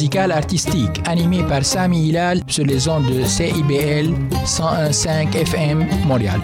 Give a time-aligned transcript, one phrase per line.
[0.00, 4.14] musical artistique animé par Sami Hilal sur les ondes de CIBL
[4.46, 6.40] 101.5 FM Montréal.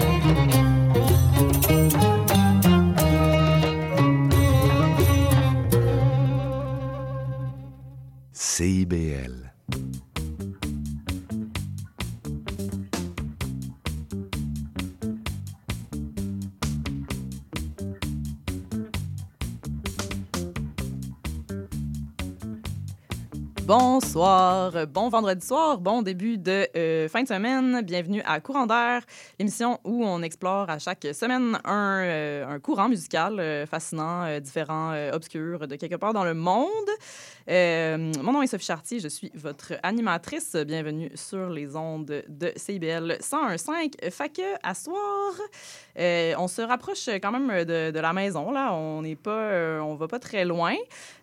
[8.34, 9.54] CIBL.
[23.66, 27.80] Bonsoir, bon vendredi soir, bon début de euh, fin de semaine.
[27.82, 29.02] Bienvenue à Courant d'air,
[29.40, 35.66] l'émission où on explore à chaque semaine un, euh, courant musical euh, fascinant, différent, obscur
[35.66, 36.70] de quelque part dans le monde.
[37.48, 40.56] Mon nom est Sophie Chartier, je suis votre animatrice.
[40.56, 44.10] Bienvenue sur les ondes de CIBL 101.5.
[44.10, 45.32] Fait que, à soir,
[45.96, 48.50] on se rapproche quand même de, la maison.
[48.50, 48.74] Là.
[48.74, 50.74] On n'est pas, on va pas très loin.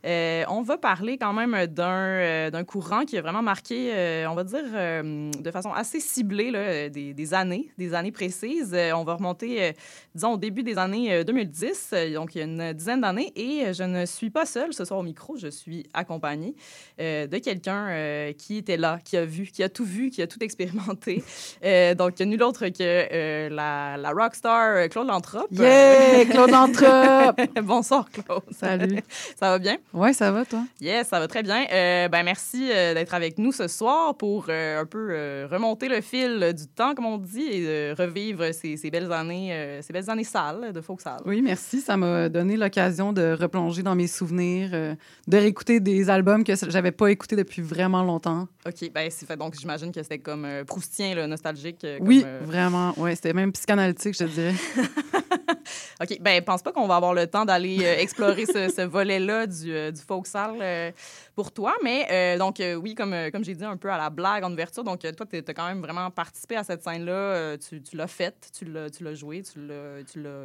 [0.03, 4.35] on va parler quand même d'un euh, d'un courant qui a vraiment marqué, euh, on
[4.35, 8.75] va dire, euh, de façon assez ciblée là, des, des, années, des années précises.
[8.93, 9.73] on va remonter,
[10.13, 13.83] disons, au début des années 2010, donc il y a une dizaine d'années, et je
[13.83, 18.77] ne suis pas seule ce soir au micro, je suis accompagnée de quelqu'un qui était
[18.77, 21.23] là, qui a vu, qui a tout vu, qui a tout expérimenté.
[21.97, 25.47] donc, nul autre que la, la rockstar Claude Lantrop.
[25.51, 27.41] Yeah, Claude Lantrop!
[27.63, 28.43] Bonsoir, Claude.
[28.51, 29.01] Salut.
[29.39, 29.77] Ça va bien?
[29.93, 30.63] Oui, ça va, toi?
[30.79, 31.65] Yes, ça va très bien.
[31.69, 36.01] ben, merci euh, d'être avec nous ce soir pour euh, un peu euh, remonter le
[36.01, 40.23] fil du temps, comme on dit, et revivre ces, ces, belles années, ces belles années
[40.23, 41.21] sales de folk sales.
[41.25, 41.81] Oui, merci.
[41.81, 46.91] Ça m'a donné l'occasion de replonger dans mes souvenirs, de réécouter des albums que j'avais
[46.91, 48.47] pas écoutés depuis vraiment longtemps.
[48.65, 49.37] OK, ben c'est fait.
[49.37, 51.85] Donc, j'imagine que c'était comme proustien, là, nostalgique.
[51.99, 52.93] oui, vraiment.
[52.97, 54.55] Ouais, c'était même psychanalytique, je te dirais.
[56.01, 59.91] OK, ben pense pas qu'on va avoir le temps d'aller explorer ce, ce volet-là du,
[59.91, 60.93] du folk sale
[61.35, 63.97] pour toi, mais euh, donc, euh, oui, comme, euh, comme j'ai dit un peu à
[63.97, 67.57] la blague en ouverture, donc toi, tu as quand même vraiment participé à cette scène-là.
[67.57, 70.43] tu, tu l'as faite, tu l'as joué, tu l'as.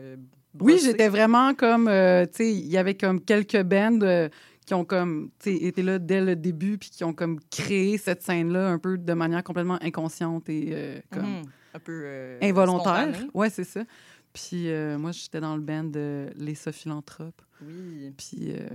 [0.59, 1.87] Oui, j'étais vraiment comme.
[1.87, 1.93] tu
[2.33, 4.29] sais, il y avait comme quelques bands
[4.69, 8.69] qui ont comme été là dès le début puis qui ont comme créé cette scène-là
[8.69, 11.39] un peu de manière complètement inconsciente et comme.
[11.39, 11.43] Mhm.
[11.75, 12.39] un peu.
[12.43, 13.25] involontaire.
[13.35, 13.83] Ouais, c'est ça.
[14.33, 14.69] Puis
[14.99, 17.43] moi, j'étais dans le band de Les Sophilanthropes.
[17.63, 18.13] Oui.
[18.17, 18.69] Puis euh,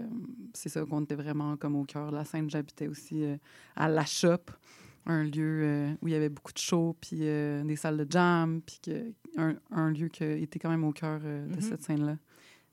[0.54, 2.50] c'est ça qu'on était vraiment comme au cœur de la scène.
[2.50, 3.38] J'habitais aussi euh,
[3.76, 4.52] à La Shop,
[5.06, 8.62] un lieu euh, où il y avait beaucoup de shows, puis des salles de jam,
[8.62, 8.80] puis
[9.38, 11.62] un, un, lieu qui était quand même au cœur de mm-hmm.
[11.62, 12.18] cette scène-là.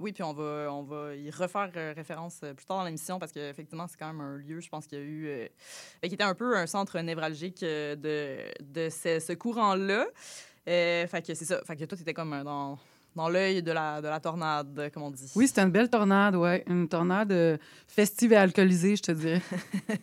[0.00, 3.86] Oui, puis on va, on va y refaire référence plus tard dans l'émission parce qu'effectivement,
[3.86, 5.48] c'est quand même un lieu, je pense qu'il y a eu.
[6.02, 7.96] Ben, qui était un peu un centre névralgique de,
[8.60, 10.06] de ce, ce courant-là.
[10.66, 11.60] fait que c'est ça.
[11.64, 12.78] Fait que toi, tu étais comme dans,
[13.14, 15.30] dans l'œil de la, de la tornade, comme on dit.
[15.34, 16.62] Oui, c'était une belle tornade, oui.
[16.66, 17.56] Une tornade euh,
[17.86, 19.42] festive et alcoolisée, je te dirais.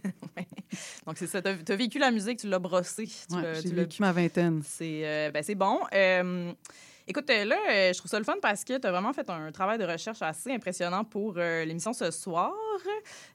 [1.05, 1.41] Donc, c'est ça.
[1.41, 3.09] Tu as, vécu la musique, tu l'as brossée.
[3.29, 4.61] j'ai vécu ma vingtaine.
[4.65, 5.79] C'est euh, ben, bon.
[7.07, 9.51] Euh, écoute, là, je trouve ça le fun parce que tu as vraiment fait un
[9.51, 12.53] travail de recherche assez impressionnant pour l'émission ce soir.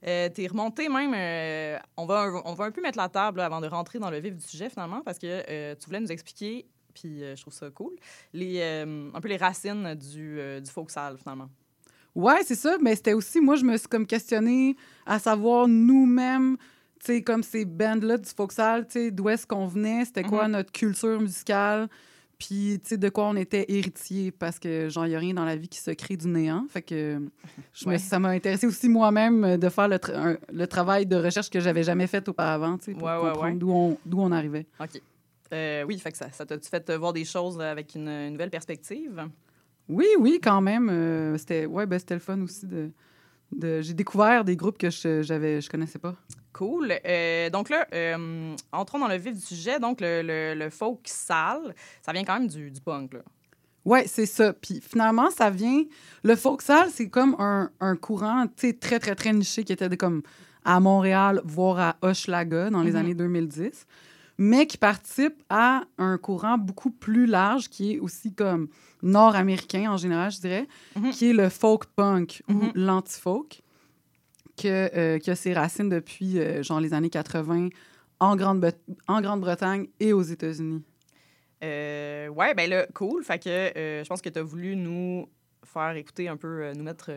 [0.02, 1.80] tu es remonté même.
[1.96, 4.34] on, va, on va un peu mettre la table avant de rentrer dans le vif
[4.34, 7.94] du sujet, finalement, parce que tu voulais nous expliquer puis euh, je trouve ça cool.
[8.32, 11.48] Les, euh, un peu les racines du, euh, du folk sale, finalement.
[12.14, 16.56] Ouais, c'est ça, mais c'était aussi, moi, je me suis comme questionnée à savoir nous-mêmes,
[17.00, 18.56] tu sais, comme ces bands-là du folk tu
[18.88, 20.52] sais, d'où est-ce qu'on venait, c'était quoi mhm.
[20.52, 21.88] notre culture musicale,
[22.42, 25.32] puis, tu sais, de quoi on était héritier, parce que, genre, il n'y a rien
[25.32, 26.66] dans la vie qui se crée du néant.
[26.68, 27.20] Fait que
[27.72, 30.00] je me, ça m'a intéressé aussi moi-même de faire le,
[30.52, 33.96] le, travail de recherche que j'avais jamais fait auparavant, tu sais, pour comprendre d'où on,
[34.12, 34.66] on arrivait.
[34.80, 35.00] OK.
[35.52, 39.24] Euh, oui, fait que ça, ça t'a fait voir des choses avec une, nouvelle perspective?
[39.88, 40.88] Oui, oui, quand même.
[40.90, 42.90] Euh, c'était ouais, ben, le fun aussi de.
[43.52, 46.16] de J'ai découvert des groupes que je j'avais je connaissais pas.
[46.52, 46.92] Cool.
[47.04, 47.86] Euh, donc là,
[48.72, 49.80] entrons dans le vif du sujet.
[49.80, 53.20] Donc, le, le, folk sale, ça vient quand même du, du punk, là.
[53.84, 54.52] Oui, c'est ça.
[54.52, 55.82] Puis finalement, ça vient.
[56.22, 60.22] Le folk sale, c'est comme un, un courant très, très, très niché qui était comme
[60.64, 62.96] à Montréal, voire à Hochelaga dans les mm-hmm.
[62.96, 63.86] années 2010
[64.38, 68.68] mais qui participe à un courant beaucoup plus large qui est aussi comme
[69.02, 71.10] nord-américain en général, je dirais, mhm.
[71.10, 72.72] qui est le folk punk ou mhm.
[74.56, 77.68] L'anti-folk, euh, qui a ses racines depuis euh, genre les années 80
[78.20, 80.82] en Grande-Bretagne et aux États-Unis?
[81.64, 83.24] Euh, ouais, ben là, cool.
[83.24, 85.28] Fait que euh, je pense que tu as voulu nous
[85.64, 87.10] faire écouter un peu, nous mettre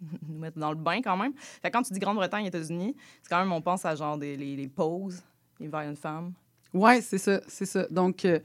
[0.28, 1.32] nous mettre dans le bain quand même.
[1.62, 4.56] Fait quand tu dis Grande-Bretagne, États-Unis, c'est quand même, on pense à genre des, les,
[4.56, 5.22] les pauses
[5.60, 6.32] les une femme.
[6.74, 7.86] Oui, c'est ça, c'est ça.
[7.90, 8.40] Donc, euh,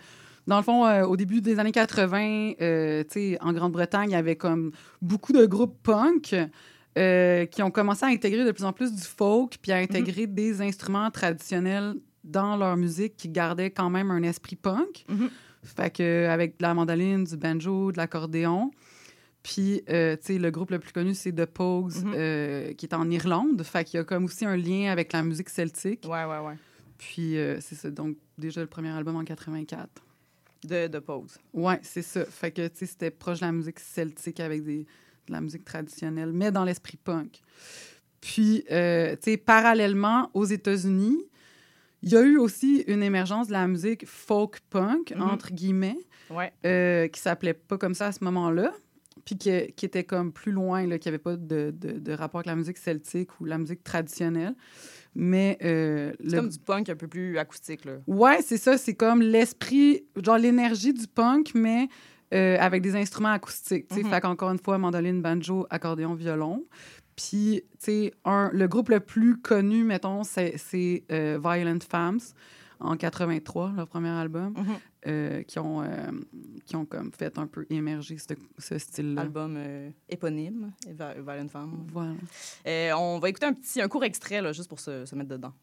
[0.47, 3.03] dans le fond, euh, au début des années 80, euh,
[3.41, 4.71] en Grande-Bretagne, il y avait comme
[5.01, 6.35] beaucoup de groupes punk.
[6.97, 10.27] Euh, qui ont commencé à intégrer de plus en plus du folk, puis à intégrer
[10.27, 15.05] des instruments traditionnels dans leur musique qui gardaient quand même un esprit punk.
[15.09, 15.29] Mhm.
[15.63, 18.71] Fait que avec de la mandoline, du banjo, de l'accordéon.
[19.43, 22.13] Puis, euh, tu sais, le groupe le plus connu, c'est The Pogues, Mhm.
[22.15, 23.63] euh, qui est en Irlande.
[23.63, 26.03] Fait qu'il y a comme aussi un lien avec la musique celtique.
[26.05, 26.55] Ouais, ouais, ouais.
[26.99, 27.89] Puis, euh, c'est ça.
[27.89, 29.89] Donc, déjà, le premier album en 84.
[30.63, 31.39] De, de pause.
[31.53, 32.23] Ouais, c'est ça.
[32.25, 34.85] Fait que, tu sais, c'était proche de la musique celtique avec des,
[35.27, 37.41] de la musique traditionnelle, mais dans l'esprit punk.
[38.19, 41.17] Puis, euh, tu sais, parallèlement, aux États-Unis,
[42.03, 45.21] il y a eu aussi une émergence de la musique folk punk, Mhm.
[45.21, 45.97] entre guillemets,
[46.29, 46.51] Ouais.
[46.65, 48.73] euh, qui s'appelait pas comme ça à ce moment-là,
[49.25, 52.39] puis qui, qui était comme plus loin, là, qui avait pas de, de, de rapport
[52.39, 54.55] avec la musique celtique ou la musique traditionnelle.
[55.13, 57.93] Mais euh, C'est le- comme du punk un peu plus acoustique, là.
[58.07, 58.77] Ouais, c'est ça.
[58.77, 61.87] C'est comme l'esprit, genre l'énergie du punk, mais
[62.33, 63.87] euh, avec des instruments acoustiques.
[63.87, 64.03] tu sais.
[64.03, 64.09] Mhm.
[64.09, 66.65] Fait qu'encore une fois, mandoline, banjo, accordéon, violon.
[67.15, 70.55] Puis, tu sais, un- le groupe le plus connu, mettons, c'est
[71.11, 72.19] euh, Violent Femmes
[72.79, 74.65] en 83, leur premier album, Mhm.
[75.07, 75.87] euh, qui, ont, euh,
[76.65, 79.21] qui ont comme fait un peu émerger ce, ce style-là.
[79.21, 81.85] Album euh, éponyme, Violent Femme.
[81.91, 82.13] Voilà.
[82.97, 85.53] On va écouter un petit, un court extrait, là, juste pour se, se mettre dedans.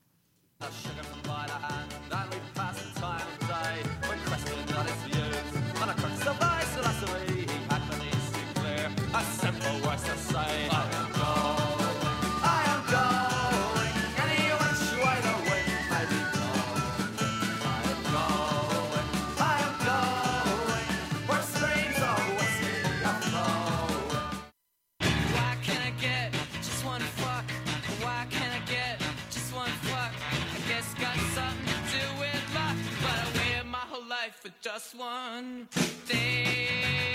[34.78, 35.66] Just one
[36.06, 37.07] day.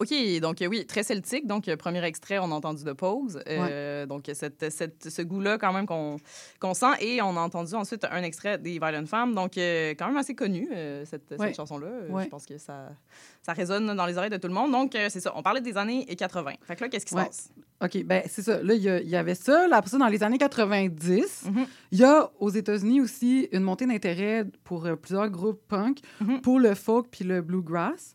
[0.00, 1.46] OK, donc euh, oui, très celtique.
[1.46, 3.38] Donc, euh, premier extrait, on a entendu de pause.
[3.46, 6.86] Euh, Donc, cette, cette- ce goût-là, quand même, qu'on sent.
[7.00, 9.34] Et on a entendu ensuite un extrait des Violent Femmes.
[9.34, 11.88] Donc, euh, quand même assez connu, euh, cette, chanson-là.
[12.08, 12.24] Ouais.
[12.24, 12.88] Je pense que ça,
[13.42, 14.72] ça résonne dans les oreilles de tout le monde.
[14.72, 15.32] Donc, c'est ça.
[15.36, 16.52] On parlait des années 80.
[16.62, 17.50] Fait que là, qu'est-ce qui se passe?
[17.82, 18.62] OK, ben c'est ça.
[18.62, 19.66] Là, il y, avait ça.
[19.68, 21.66] Là, après ça, dans les années 90, Mhm.
[21.92, 26.40] il y a aux États-Unis aussi une montée d'intérêt pour plusieurs groupes punk Mhm.
[26.40, 28.14] pour le folk puis le bluegrass.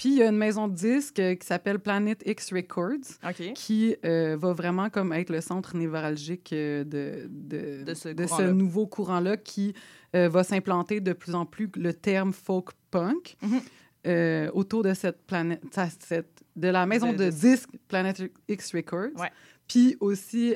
[0.00, 3.18] Puis il y a une maison de disques euh, qui s'appelle Planet X Records
[3.54, 8.52] qui euh, va vraiment comme être le centre névralgique euh, de, de, De ce de
[8.52, 9.74] nouveau courant-là qui
[10.14, 14.50] va s'implanter de plus en plus le terme folk punk Mhm.
[14.54, 15.62] autour de cette planète,
[16.00, 19.10] cette- de la maison De- disques Planet X Records.
[19.18, 19.30] Ouais.
[19.68, 20.54] Puis aussi,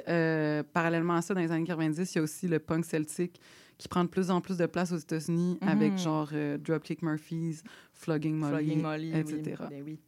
[0.72, 3.38] parallèlement à ça, dans les années 90, il y a aussi le punk celtique
[3.78, 5.68] qui prend de plus en plus de place aux États-Unis Mhm.
[5.68, 7.60] avec genre euh, Dropkick Murphys,
[7.92, 9.18] Flogging Molly, Flogging Molly, oui.
[9.20, 9.62] etc.
[9.70, 9.98] Ben oui.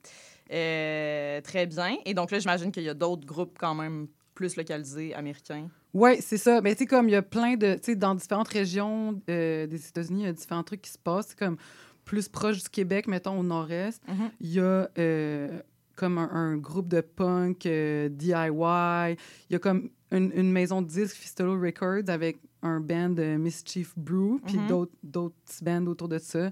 [0.52, 1.96] Euh, très bien.
[2.04, 5.68] Et donc là, j'imagine qu'il y a d'autres groupes quand même plus localisés, américains.
[5.92, 6.60] Oui, c'est ça.
[6.60, 7.74] Mais tu sais, comme il y a plein de.
[7.74, 10.98] Tu sais, dans différentes régions euh, des États-Unis, il y a différents trucs qui se
[10.98, 11.28] passent.
[11.28, 11.56] C'est comme
[12.04, 14.30] plus proche du Québec, mettons, au nord-est, Mhm.
[14.40, 15.58] il y a euh,
[15.96, 19.16] comme un, un groupe de punk DIY.
[19.48, 23.36] Il y a comme une, une maison de disques, Fistolo Records, avec un band de
[23.36, 26.50] Mischief Brew, puis d'autres d'autres petits bands autour de ça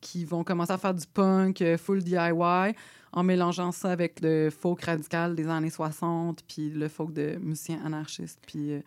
[0.00, 2.74] qui vont commencer à faire du punk euh, full DIY
[3.12, 7.80] en mélangeant ça avec le folk radical des années 60, puis le folk de musiciens
[7.84, 8.80] anarchistes, puis euh,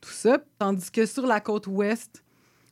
[0.00, 0.38] tout ça.
[0.58, 2.24] Tandis que sur la côte ouest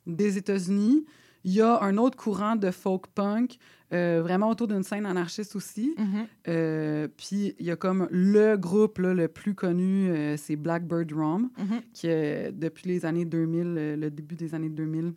[0.07, 1.05] des États-Unis,
[1.45, 3.59] il y a un autre courant de folk punk,
[3.93, 5.95] euh, vraiment autour d'une scène anarchiste aussi.
[5.99, 6.27] Mhm.
[6.49, 11.13] Euh, puis il y a comme le groupe là, le plus connu, euh, c'est Blackbird
[11.13, 11.81] Rum, Mhm.
[11.93, 15.13] qui depuis les années 2000, euh, le début des années 2000,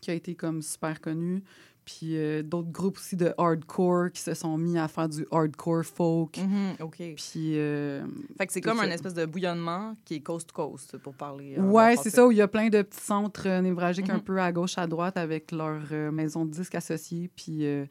[0.00, 1.42] qui a été comme super connu.
[1.90, 5.84] Puis euh, d'autres groupes aussi de hardcore qui se sont mis à faire du hardcore
[5.86, 6.36] folk.
[6.36, 6.74] Mhm.
[6.80, 6.96] OK.
[6.98, 8.04] Puis euh,
[8.36, 8.84] Fait que c'est comme ça.
[8.84, 11.56] un espèce de bouillonnement qui est coast to coast, pour parler.
[11.58, 14.16] en ouais, c'est ça, où il y a plein de petits centres euh, névralgiques un
[14.18, 14.22] Mhm.
[14.22, 17.86] peu à gauche, à droite avec leurs euh, maisons de disques associées, puis euh,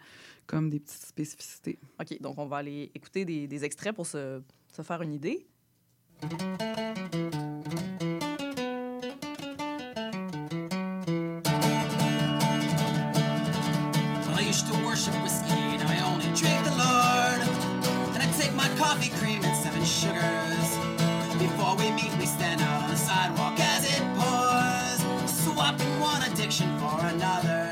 [0.46, 1.80] comme des petites spécificités.
[2.00, 4.42] OK, donc on va aller écouter des, des extraits pour se,
[4.76, 5.48] se faire une idée.
[19.10, 20.70] Cream and seven sugars.
[21.40, 26.78] Before we meet, we stand out on the sidewalk as it pours, swapping one addiction
[26.80, 27.67] for another.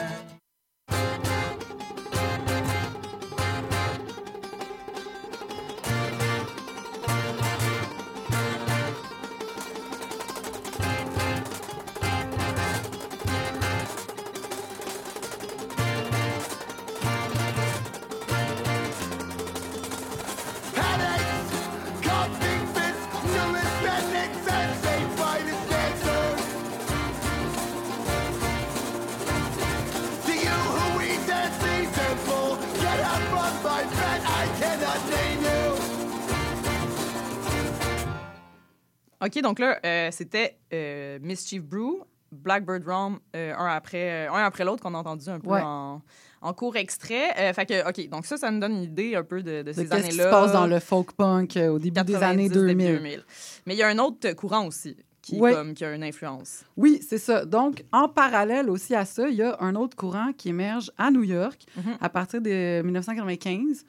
[39.26, 44.44] OK, donc là, euh, c'était euh, Mischief Brew, Blackbird Rum, euh, un après, euh, un
[44.46, 45.62] après l'autre qu'on a entendu un peu Ouais.
[45.64, 46.02] en,
[46.42, 47.54] en court extrait.
[47.54, 49.72] Fait que, OK, donc ça, ça nous donne une idée un peu de, de De
[49.74, 50.24] ces qu'est-ce qui années-là.
[50.26, 53.24] se passe dans le folk punk au début des 90, années début 2000.
[53.66, 55.54] Mais il y a un autre courant aussi qui, Ouais.
[55.54, 56.64] comme, qui a une influence.
[56.78, 57.46] Oui, c'est ça.
[57.46, 61.10] Donc, en parallèle aussi à ça, il y a un autre courant qui émerge à
[61.10, 61.98] New York Mhm.
[62.00, 63.86] à partir de 1995.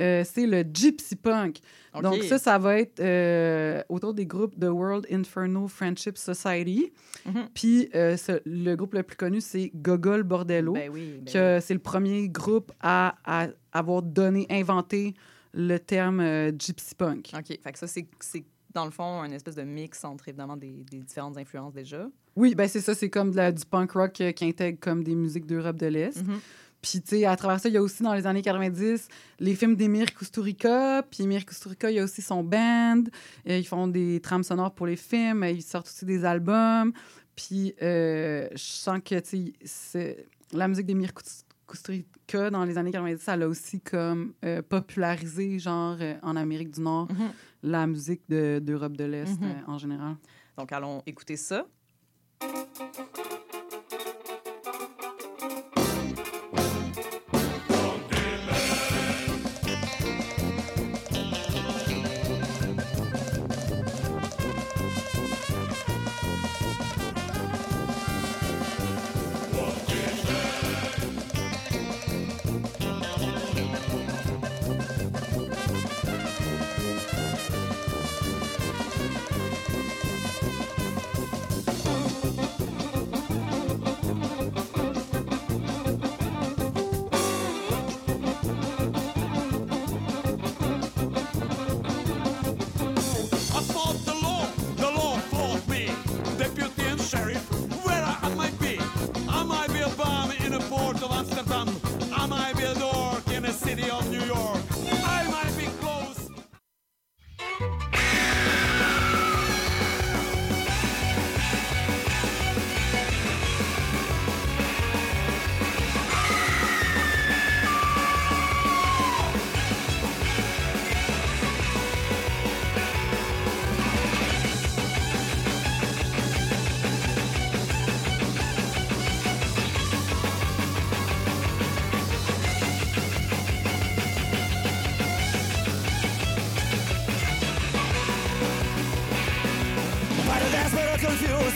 [0.00, 1.58] Euh, c'est le gypsy punk.
[2.02, 6.92] Donc, ça, ça va être euh, autour des groupes de World Inferno Friendship Society.
[7.24, 7.48] Mhm.
[7.54, 11.20] Puis, euh, ce- le groupe le plus connu, c'est Gogol Bordello, Ben oui.
[11.22, 15.14] ben que c'est le premier groupe à, à avoir donné, inventé
[15.52, 17.30] le terme gypsy punk.
[17.32, 20.56] OK, fait que ça, c'est- c'est dans le fond un espèce de mix entre évidemment
[20.56, 22.08] des, des différentes influences déjà.
[22.34, 25.14] Oui, ben c'est ça, c'est comme de la- du punk rock qui intègre comme des
[25.14, 26.20] musiques d'Europe de l'Est.
[26.26, 26.40] Mhm.
[26.86, 29.08] Puis, tu sais, à travers ça, il y a aussi dans les années 90
[29.40, 31.02] les films d'Emir Kusturica.
[31.10, 33.04] Puis, Emir Kusturica, il y a aussi son band.
[33.48, 35.44] Euh, ils font des trames sonores pour les films.
[35.44, 36.92] Ils sortent aussi des albums.
[37.34, 42.90] Puis, euh, je sens que, tu sais, la musique d'Emir Kus- Kusturica dans les années
[42.92, 47.30] 90, ça l'a aussi comme euh, popularisé, genre, euh, en Amérique du Nord, Mhm.
[47.62, 49.48] la musique de- d'Europe de l'Est Mhm.
[49.48, 50.16] euh, en général.
[50.58, 51.64] Donc, allons écouter ça.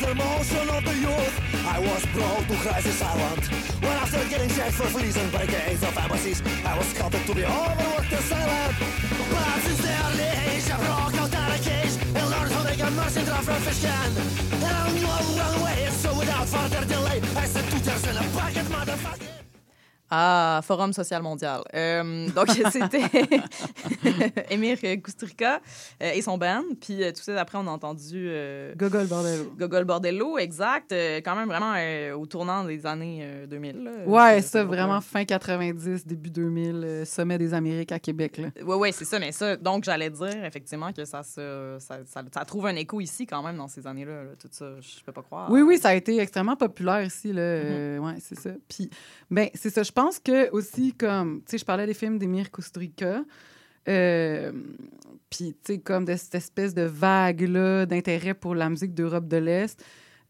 [0.08, 3.44] Confused emotion of the youth, I was brought to crisis island.
[3.80, 7.34] When I started getting checked for fleas and barricades of embassies, I was counted to
[7.34, 8.76] be overworked and silent.
[9.30, 12.76] But since the early age, I broke out of a cage and learned how they
[12.76, 14.10] get mercy drop from fish can.
[14.64, 15.06] And I knew
[15.38, 19.37] run away, so without further delay, I said two tears in a bucket, motherfucker.
[20.10, 21.62] Ah, Forum social mondial.
[21.74, 23.02] Euh, donc, c'était
[24.50, 25.60] Émir Kusturica
[26.02, 26.62] euh, et son band.
[26.80, 29.52] Puis euh, tout ça, après, on a entendu euh, Gogol Bordello.
[29.58, 30.92] Gogol Bordello, exact.
[31.24, 31.74] quand même vraiment
[32.16, 33.84] au tournant des années euh, 2000.
[33.84, 33.90] là.
[34.06, 38.38] Ouais, C'est- ça, vraiment fin 90, début 2000, euh, sommet des Amériques à Québec.
[38.38, 38.48] Là.
[38.64, 39.18] Oui, oui, c'est ça.
[39.18, 43.00] Mais ça, donc, j'allais dire effectivement que ça, se- ça, ça, ça trouve un écho
[43.00, 44.24] ici quand même dans ces années-là.
[44.24, 44.30] là.
[44.40, 45.50] Tout ça, je peux pas croire.
[45.50, 47.32] Oui, oui, ça a été extrêmement populaire ici.
[47.32, 47.40] Là.
[47.42, 48.50] euh, ouais, c'est ça.
[48.68, 48.88] Puis,
[49.30, 49.82] ben, c'est ça.
[49.82, 53.22] Je pense que aussi, comme, tu sais, je parlais des films d'Emir Kusturica.
[53.88, 54.52] Euh,
[55.30, 59.36] puis, tu sais, comme de cette espèce de vague-là d'intérêt pour la musique d'Europe de
[59.38, 59.82] l'Est.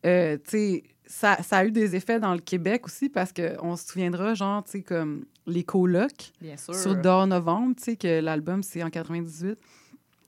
[0.07, 3.75] Euh, tu sais, ça, ça a eu des effets dans le Québec aussi parce qu'on
[3.77, 6.33] se souviendra, genre, tu sais, comme les colocs
[6.73, 9.59] sur D'or Novembre, tu sais, que l'album, c'est en 98.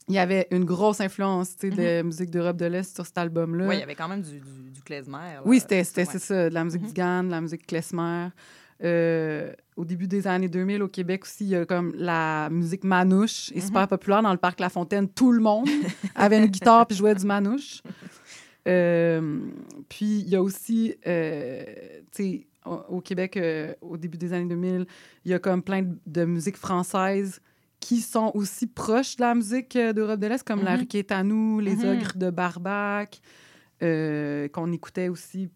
[0.09, 3.17] Il y avait une grosse influence, tu sais, de musique d'Europe de l'Est sur cet
[3.19, 3.69] album-là.
[3.69, 5.35] Oui, il y avait quand même du, du, du klezmer.
[5.35, 5.43] là.
[5.45, 6.05] Oui, c'était Ouais.
[6.19, 6.89] ça, de la musique Mhm.
[6.89, 8.29] du Gann, de la musique klezmer.
[8.83, 12.85] Euh, au début des années 2000, au Québec aussi, il y a comme la musique
[12.85, 13.63] manouche, est Mhm.
[13.63, 15.09] super populaire dans le parc La Fontaine.
[15.09, 15.67] Tout le monde
[16.15, 17.83] avait une guitare puis jouait du manouche.
[18.69, 19.39] Euh,
[19.89, 21.65] puis il y a aussi, euh,
[22.15, 23.39] tu sais, au, au Québec,
[23.81, 24.87] au début des années 2000,
[25.25, 27.41] il y a comme plein de, de musique française
[27.81, 30.87] qui sont aussi proches de la musique d'Europe de l'Est, comme La Mhm.
[31.25, 31.91] nous, Les Mhm.
[31.91, 33.21] Ogres de Barbac,
[33.83, 35.49] euh, qu'on écoutait aussi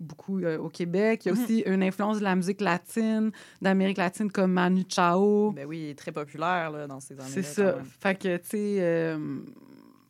[0.00, 1.24] beaucoup euh, au Québec.
[1.24, 1.42] Il y a Mhm.
[1.44, 3.30] aussi une influence de la musique latine,
[3.62, 5.52] d'Amérique latine, comme Manu Chao.
[5.52, 7.28] Ben oui, il est très populaire là, dans ces années-là.
[7.30, 7.78] C'est ça.
[8.00, 9.18] Fait que, tu sais, euh,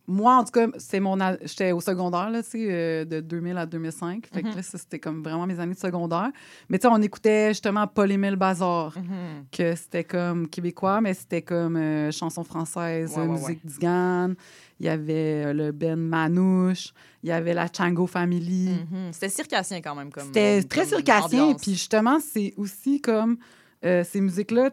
[0.08, 1.20] moi, en tout cas, c'est mon.
[1.20, 4.26] a- J'étais au secondaire, là, tu sais, euh, de 2000 à 2005.
[4.32, 4.56] Fait que Mhm.
[4.56, 6.30] là, c'était comme vraiment mes années de secondaire.
[6.70, 9.44] Mais tu sais, on écoutait justement Paul-Émile Bazar, Mhm.
[9.52, 14.34] que c'était comme québécois, mais c'était comme euh, chanson française, Ouais, ouais, musique d'Igane.
[14.80, 16.92] Il y avait euh, le Ben Manouche.
[17.22, 18.70] Il y avait la Chango Family.
[18.90, 19.12] Mhm.
[19.12, 20.10] C'était circassien quand même.
[20.10, 21.54] comme C'était comme très circassien.
[21.54, 23.36] Puis justement, c'est aussi comme
[23.84, 24.70] euh, ces musiques-là,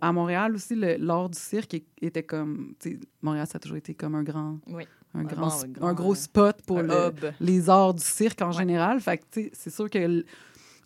[0.00, 2.74] à Montréal aussi, l'art du cirque était comme,
[3.22, 4.86] Montréal, ça a toujours été comme un grand, Oui.
[5.14, 8.40] un grand, bon, un grand, un gros euh, spot pour le- les arts du cirque
[8.42, 8.52] en Ouais.
[8.52, 9.00] général.
[9.00, 9.20] Fait
[9.52, 10.24] c'est sûr que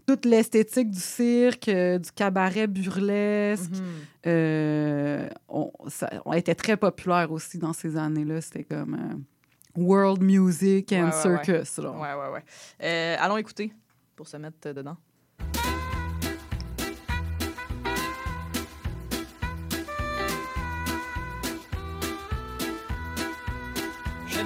[0.06, 3.84] toute l'esthétique du cirque, euh, du cabaret burlesque, Mhm.
[4.26, 8.40] euh, on, ça, on était très populaire aussi dans ces années-là.
[8.40, 9.22] C'était comme
[9.76, 11.12] world music and Ouais,
[11.44, 11.78] circus.
[11.78, 12.42] Ouais, ouais,
[12.80, 13.16] ouais.
[13.20, 13.72] Allons écouter
[14.16, 14.96] pour se mettre dedans.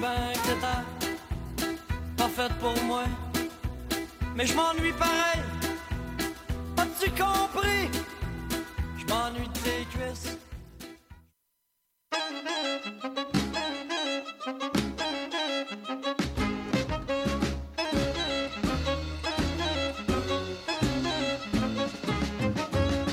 [0.04, 0.84] Bien que t'as
[2.18, 3.04] pas fait pour moi,
[4.37, 5.40] mais je m'ennuie pareil.
[6.76, 7.88] As-tu compris?
[8.99, 10.37] Je m'ennuie de tes cuisses.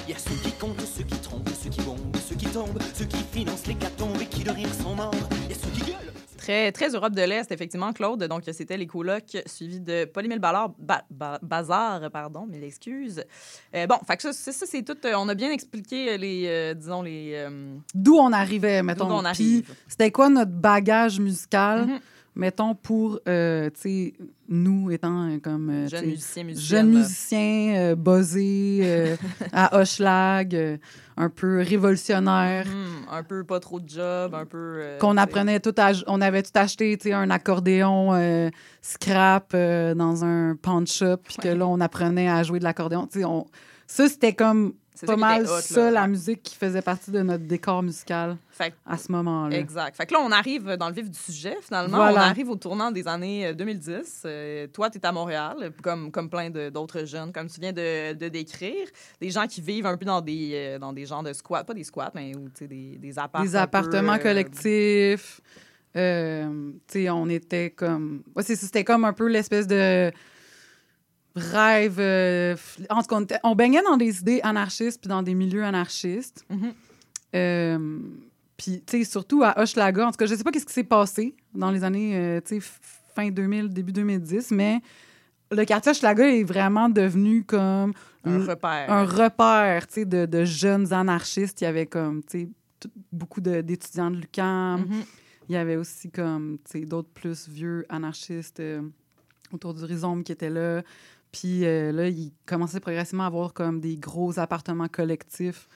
[0.10, 3.05] Y a ceux qui comptent, ceux qui trompent, ceux qui bombent, ceux qui tombent, ceux
[3.05, 3.77] qui financent les
[4.21, 5.13] et qui de rire sont morts.
[5.50, 6.20] Y a ceux qui gueulent.
[6.41, 8.24] Très, très Europe de l'Est, effectivement, Claude.
[8.24, 13.24] Donc, c'était les colocs suivis de Paul-Émile Ballard, Ba- Ba- Bazar, pardon, mais l'excuse.
[13.75, 14.98] Euh, bon, fait que ça, c'est- ça, c'est tout.
[15.05, 17.33] euh, on a bien expliqué les, euh, disons, les...
[17.36, 19.05] euh, D'où on arrivait, mettons.
[19.12, 19.75] on Puis, arrive.
[19.88, 22.00] c'était quoi notre bagage musical, Mhm.
[22.35, 24.13] Mettons, pour, euh, tu sais,
[24.48, 25.70] nous étant euh, comme...
[25.70, 26.79] euh, jeunes musiciens, musiciennes.
[26.79, 29.15] jeunes musiciens, euh, buzzés, euh,
[29.51, 30.79] à Hochelag,
[31.17, 32.65] un peu révolutionnaires.
[32.67, 34.98] Mhm, un peu pas trop de job, un peu...
[35.00, 38.50] qu'on apprenait tout à, on avait tout acheté tu sais, un accordéon
[38.81, 43.20] scrap dans un pawn shop puis que là on apprenait à jouer de l'accordéon tu
[43.20, 43.46] sais, on...
[43.87, 45.92] ça c'était comme C'est pas ça mal hot, ça là.
[46.01, 49.98] la musique qui faisait partie de notre décor musical Fait à ce moment-là Exact.
[49.98, 51.98] Fait que là, on arrive dans le vif du sujet, finalement.
[51.98, 52.22] Voilà.
[52.22, 54.24] On arrive au tournant des années euh, 2010.
[54.25, 58.14] Euh, toi, tu es à Montréal, comme, comme plein d'autres jeunes, comme tu viens de,
[58.14, 58.87] de décrire.
[59.20, 61.74] Des gens qui vivent un peu dans des, euh, dans des genres de squats, pas
[61.74, 63.44] des squats, mais sais, des, des appartements.
[63.44, 65.42] des appartements collectifs
[65.98, 70.09] euh, tu sais on était comme ouais, c'était comme un peu l'espèce de
[71.35, 72.55] rêve euh,
[72.89, 75.63] en tout cas on, était- on baignait dans des idées anarchistes puis dans des milieux
[75.63, 76.74] anarchistes Mhm.
[77.35, 78.00] Euh,
[78.57, 80.83] puis, tu sais, surtout à Hochelaga, en tout cas, je sais pas qu'est-ce qui s'est
[80.83, 82.67] passé dans les années, euh, tu sais,
[83.15, 84.81] fin 2000, début 2010, mais
[85.50, 87.94] le quartier Hochelaga est vraiment devenu comme
[88.25, 88.91] Un repère.
[88.91, 91.61] un repère, tu sais, de, de jeunes anarchistes.
[91.61, 92.50] Il y avait comme, tu sais,
[93.11, 94.81] beaucoup de- d'étudiants de l'UQAM.
[94.81, 95.03] Mhm.
[95.50, 98.61] Il y avait aussi comme, tu sais, d'autres plus vieux anarchistes
[99.51, 100.81] autour du rhizome qui étaient là.
[101.31, 105.67] Puis euh, là, ils commençaient progressivement à avoir comme des gros appartements collectifs,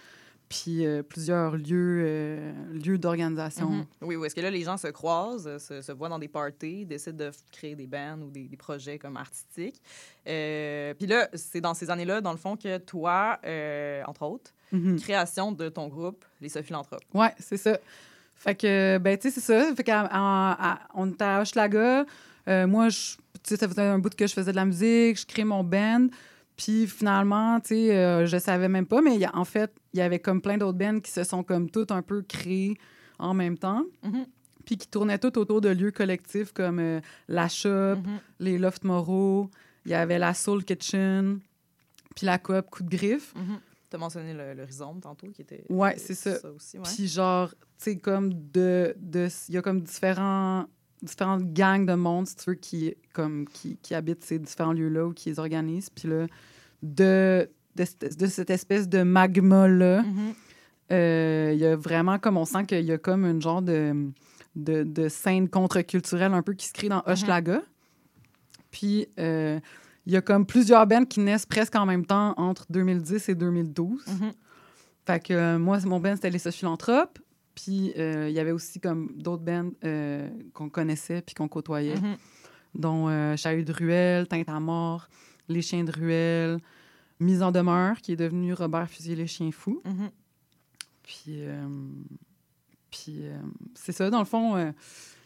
[0.50, 3.70] puis euh, plusieurs lieux, euh, lieux d'organisation.
[3.70, 3.86] Mhm.
[4.02, 4.28] Oui, oui.
[4.28, 7.32] Est-ce que là, les gens se croisent, se, se voient dans des parties, décident de
[7.52, 9.82] créer des bands ou des, des projets comme artistiques.
[10.24, 13.40] Puis là, c'est dans ces années-là, dans le fond, que toi,
[14.08, 15.00] entre autres, Mhm.
[15.00, 17.04] création de ton groupe, les Sophilanthropes.
[17.14, 17.78] Ouais, c'est ça.
[18.36, 19.74] Fait que, ben, tu sais, c'est ça.
[19.76, 22.04] Fait qu'à- à- à- on était à Hochelaga.
[22.48, 25.44] Euh, moi, je- ça faisait un bout que je faisais de la musique, je crée
[25.44, 26.08] mon band.
[26.58, 29.74] Puis finalement, tu sais, euh, je savais même pas, mais il y a- en fait,
[29.94, 32.78] il y avait comme plein d'autres bands qui se sont comme toutes un peu créées
[33.20, 33.84] en même temps.
[34.04, 34.26] Mhm.
[34.66, 38.20] Puis qui tournaient toutes autour de lieux collectifs comme euh, la Shop, Mhm.
[38.40, 39.50] les Loft Moraux,
[39.86, 41.40] il y avait la Soul Kitchen,
[42.16, 43.34] puis la Coop Coup de Griffe.
[43.90, 45.64] Tu as mentionné le, rhizome tantôt, qui était.
[45.70, 46.38] Ouais, c'est ça.
[46.52, 46.84] aussi, ouais.
[46.96, 48.96] Puis genre, tu sais, comme de...
[48.98, 50.66] de- Il y a comme différents,
[51.06, 55.06] différentes gangs de monde, si tu veux, qui, comme, qui, qui habitent ces différents lieux-là
[55.08, 55.90] ou qui les organisent.
[55.90, 56.28] Puis là,
[56.84, 60.34] de, de, cette- de cette espèce de magma-là, Mhm.
[60.92, 62.38] euh, il y a vraiment comme...
[62.38, 64.10] On sent qu'il y a comme une genre de,
[64.56, 67.62] de, de scène contre-culturelle un peu qui se crée dans Hochelaga.
[68.72, 69.08] Puis...
[69.20, 69.60] euh,
[70.08, 73.34] il y a comme plusieurs bands qui naissent presque en même temps entre 2010 et
[73.34, 74.06] 2012.
[74.06, 74.32] Mhm.
[75.08, 77.18] Fait que euh, moi, mon band, c'était les Sophilanthropes.
[77.56, 81.96] Puis euh, il y avait aussi comme d'autres bands euh, qu'on connaissait puis qu'on côtoyait,
[81.96, 82.18] Mhm.
[82.76, 85.08] dont euh, Chahut de Ruelle, Teinte à mort,
[85.48, 86.60] Les Chiens de Ruelle,
[87.22, 89.82] Mise en demeure, qui est devenu Robert Fusier les Chiens Fous.
[89.86, 90.10] Mhm.
[91.02, 91.68] Puis, euh,
[92.92, 93.40] puis euh,
[93.74, 94.56] c'est ça, dans le fond.
[94.58, 94.72] euh,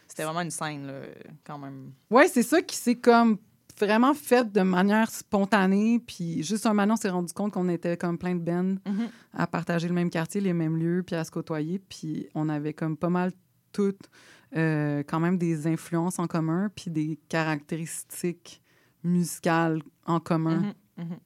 [0.06, 1.00] C'était vraiment une scène, là,
[1.44, 1.92] quand même.
[2.10, 3.38] Ouais, c'est ça qui s'est comme
[3.80, 5.98] vraiment fait de manière spontanée.
[6.06, 9.08] Puis juste un moment, on s'est rendu compte qu'on était comme plein de bands Mhm.
[9.34, 11.78] à partager le même quartier, les mêmes lieux, puis à se côtoyer.
[11.78, 13.32] Puis on avait comme pas mal
[13.72, 14.08] toutes
[14.56, 18.62] euh, quand même des influences en commun, puis des caractéristiques
[19.04, 20.74] musicales en commun.
[20.96, 21.16] Mhm, mhm.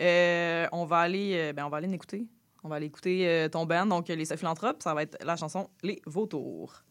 [0.00, 2.26] Euh, on va aller, euh, ben, on va aller l'écouter.
[2.62, 4.82] On va aller écouter euh, ton band, donc les Philanthropes.
[4.82, 6.82] Ça va être la chanson Les Vautours.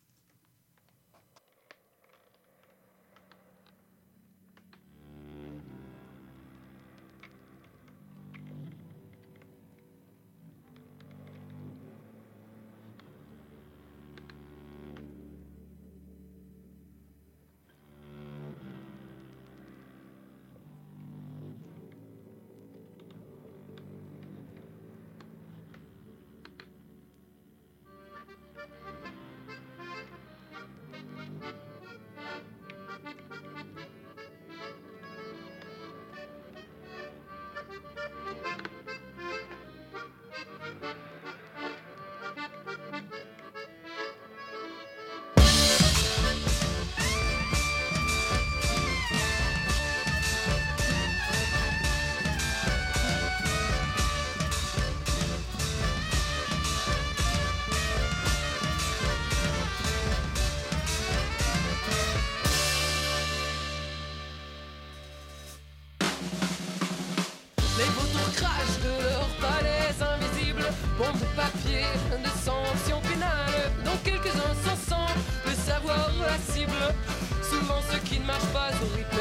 [77.92, 79.18] Ceux qui ne marchent pas au rythme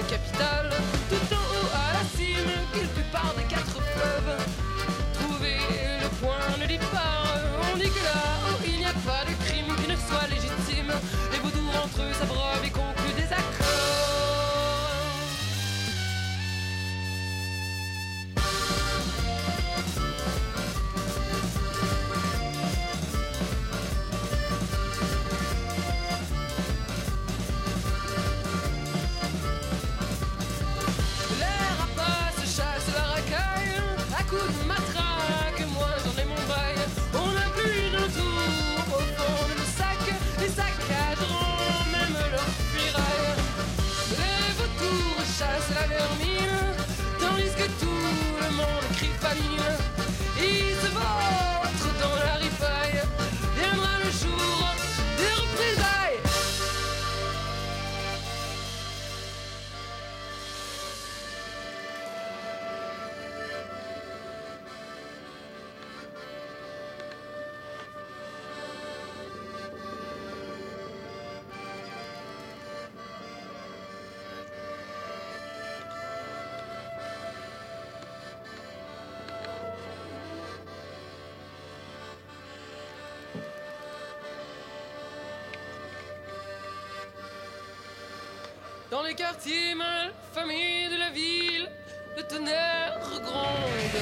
[89.08, 91.68] les quartiers mal famés de la ville,
[92.16, 94.00] le tonnerre gronde.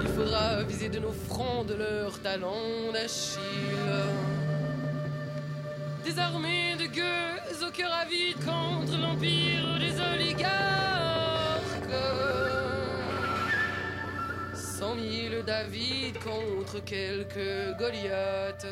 [0.00, 3.38] Il faudra viser de nos fronts de leurs talons d'Achille.
[6.04, 10.48] Des armées de gueux au cœur avide contre l'empire des oligarques.
[14.54, 18.66] Cent mille David contre quelques Goliaths.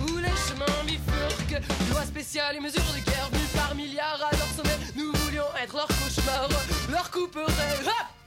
[0.00, 1.62] Où les chemins bifurquent.
[1.90, 4.78] Loi spéciale et mesures de guerre venues par milliards à leur sommet.
[4.96, 6.48] Nous voulions être leur cauchemar,
[6.90, 7.86] leur couperet.
[7.86, 8.17] Hop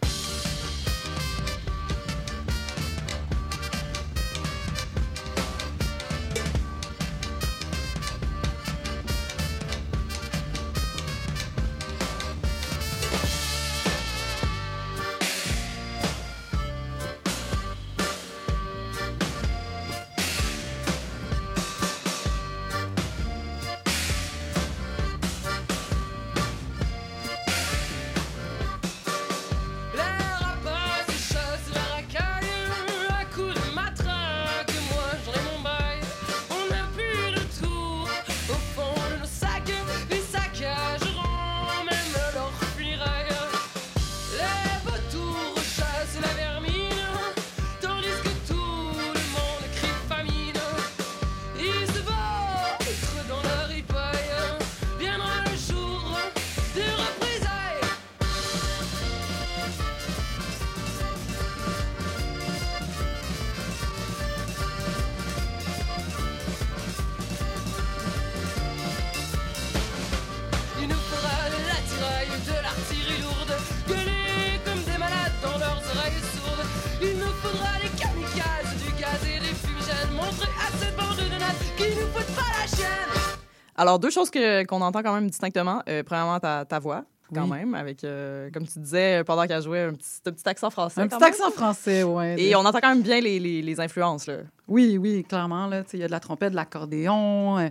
[83.81, 85.81] Alors, deux choses que- qu'on entend quand même distinctement.
[85.89, 87.57] Euh, premièrement, ta, ta voix, quand Oui.
[87.57, 91.01] même, avec, euh, comme tu disais, pendant qu'elle jouait, un petit, un petit accent français.
[91.01, 91.23] Un petit même.
[91.29, 92.35] accent français, ouais.
[92.39, 94.37] Et on entend quand même bien les, les, les influences, là.
[94.67, 95.69] Oui, oui, clairement.
[95.93, 97.69] Il y a de la trompette, de l'accordéon, euh,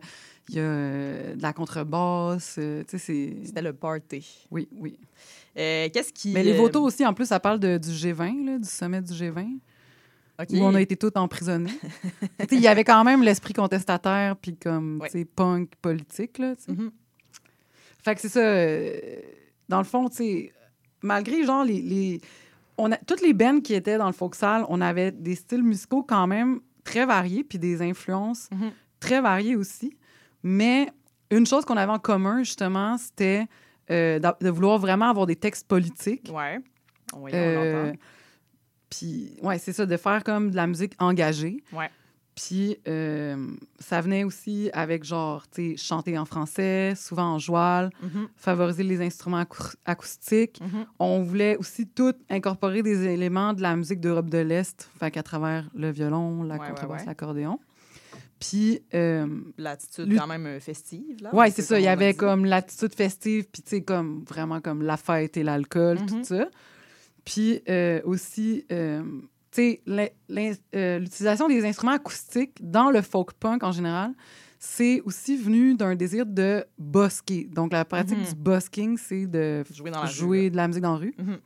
[0.48, 0.62] il y a
[1.36, 2.58] de la contrebasse.
[2.58, 2.84] c'est...
[3.44, 4.46] C'était le party.
[4.50, 4.98] Oui, oui.
[5.58, 6.32] Euh, Qu'est-ce qui.
[6.32, 9.12] Mais les votos aussi, en plus, ça parle de, du G20, là, du sommet du
[9.12, 9.58] G20,
[10.50, 11.70] Où on a été tous emprisonnés.
[12.50, 15.24] Il y avait quand même l'esprit contestataire, puis comme, Ouais.
[15.24, 16.54] punk politique, là.
[16.68, 16.90] Mhm.
[18.02, 18.40] Fait que c'est ça.
[18.40, 18.98] euh,
[19.68, 20.52] dans le fond, tu sais,
[21.02, 21.80] malgré, genre, les...
[21.82, 22.20] les-
[22.78, 26.02] on a, toutes les bands qui étaient dans le folksal, on avait des styles musicaux
[26.02, 28.70] quand même très variés, puis des influences Mhm.
[29.00, 29.94] très variées aussi.
[30.42, 30.88] Mais
[31.30, 33.46] une chose qu'on avait en commun, justement, c'était
[33.90, 36.30] euh, de vouloir vraiment avoir des textes politiques.
[36.32, 36.58] Ouais.
[37.16, 37.98] Oui, on Euh, l'entend.
[38.90, 41.62] Puis, ouais, c'est ça, de faire comme de la musique engagée.
[41.72, 41.88] Ouais.
[42.34, 43.36] Puis, euh,
[43.78, 48.82] ça venait aussi avec, genre, tu sais, chanter en français, souvent en joual, Mhm, favoriser
[48.82, 50.60] les instruments acou- acoustiques.
[50.60, 50.86] mhm.
[50.98, 55.22] On voulait aussi tout incorporer des éléments de la musique d'Europe de l'Est, fait qu'à
[55.22, 57.06] travers le violon, la Ouais, contrebasse, ouais.
[57.06, 57.58] l'accordéon.
[58.38, 59.26] Puis, euh,
[59.58, 61.34] L'attitude Lui- quand même euh, festive, là.
[61.34, 61.78] ouais, c'est ça.
[61.78, 62.16] Il y avait dit.
[62.18, 66.46] comme l'attitude festive, puis tu sais, comme vraiment comme la fête et l'alcool, tout ça.
[67.24, 69.02] Puis euh, aussi, euh,
[69.52, 70.10] tu sais,
[70.74, 74.12] euh, l'utilisation des instruments acoustiques dans le folk punk en général,
[74.58, 77.44] c'est aussi venu d'un désir de busker.
[77.50, 78.24] Donc, la pratique Mhm.
[78.26, 80.50] du busking, c'est de Jouer dans la rue, jouer là.
[80.50, 81.14] de la musique dans la rue.
[81.18, 81.38] Mhm.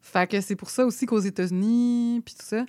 [0.00, 2.64] Fait que c'est pour ça aussi qu'aux États-Unis, puis tout ça,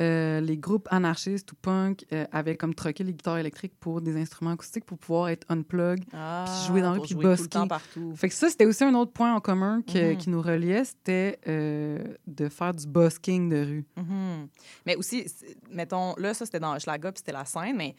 [0.00, 4.16] euh, les groupes anarchistes ou punk euh, avaient comme troqué les guitares électriques pour des
[4.16, 6.00] instruments acoustiques pour pouvoir être unplug.
[6.12, 8.12] Ah, dans puis jouer tout le temps partout.
[8.16, 10.16] Fait que ça, c'était aussi un autre point en commun que- Mhm.
[10.16, 13.84] qui nous reliait, c'était euh, de faire du busking de rue.
[13.96, 14.48] Mhm.
[14.86, 15.26] Mais aussi,
[15.70, 17.94] mettons, là, ça, c'était dans Schlager, puis c'était la scène, mais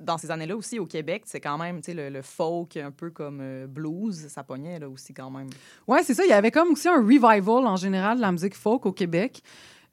[0.00, 2.90] dans ces années-là aussi, au Québec, c'est quand même, tu sais, le, le folk un
[2.90, 5.48] peu comme euh, blues, ça pognait, là, aussi, quand même.
[5.86, 6.24] Ouais, c'est ça.
[6.24, 9.40] Il y avait comme aussi un revival en général de la musique folk au Québec.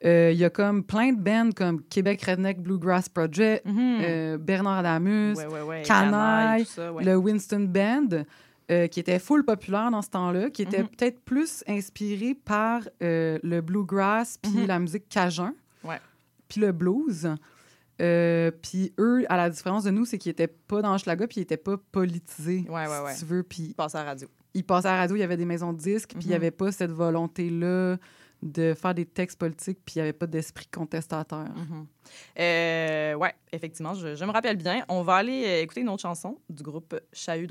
[0.04, 4.80] Euh, Il y a comme plein de bands comme Québec Redneck Bluegrass Project, euh, Bernard
[4.80, 5.36] Adamus.
[5.38, 5.82] Ouais, ouais, ouais.
[5.84, 8.24] Canaille, ça, le Winston Band,
[8.72, 10.88] euh, qui était full populaire dans ce temps-là, qui était Mhm.
[10.90, 14.68] peut-être plus inspiré par euh, le bluegrass puis Mhm.
[14.68, 15.54] la musique cajun,
[16.48, 17.30] puis le blues.
[18.02, 21.38] Euh, puis eux, à la différence de nous, c'est qu'ils n'étaient pas dans Schlager puis
[21.38, 22.66] ils n'étaient pas politisés,
[23.14, 23.44] si tu veux.
[23.44, 24.28] Puis Passe à la radio.
[24.56, 26.34] ils passaient à la radio, il y avait des maisons de disques, puis il n'y
[26.34, 26.42] Mhm.
[26.42, 27.98] avait pas cette volonté-là
[28.42, 31.54] de faire des textes politiques, puis il n'y avait pas d'esprit contestataire.
[31.56, 31.88] Mhm.
[32.40, 34.84] Euh, ouais, effectivement, je, je me rappelle bien.
[34.90, 37.48] On va aller euh, écouter une autre chanson du groupe Chahut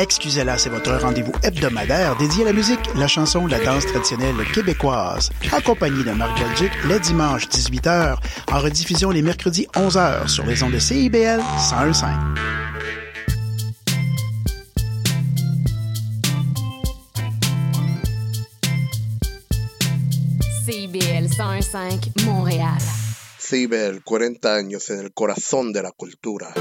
[0.00, 5.28] Excusez-la, c'est votre rendez-vous hebdomadaire dédié à la musique, la chanson, la danse traditionnelle québécoise.
[5.52, 8.16] Accompagné de Marc Belgique les dimanches 18h,
[8.50, 12.06] en rediffusion les mercredis 11h sur les ondes de CIBL 101.5.
[20.64, 22.78] CIBL 101.5 Montréal.
[23.38, 26.54] CIBEL, 40 años en el corazón de la cultura.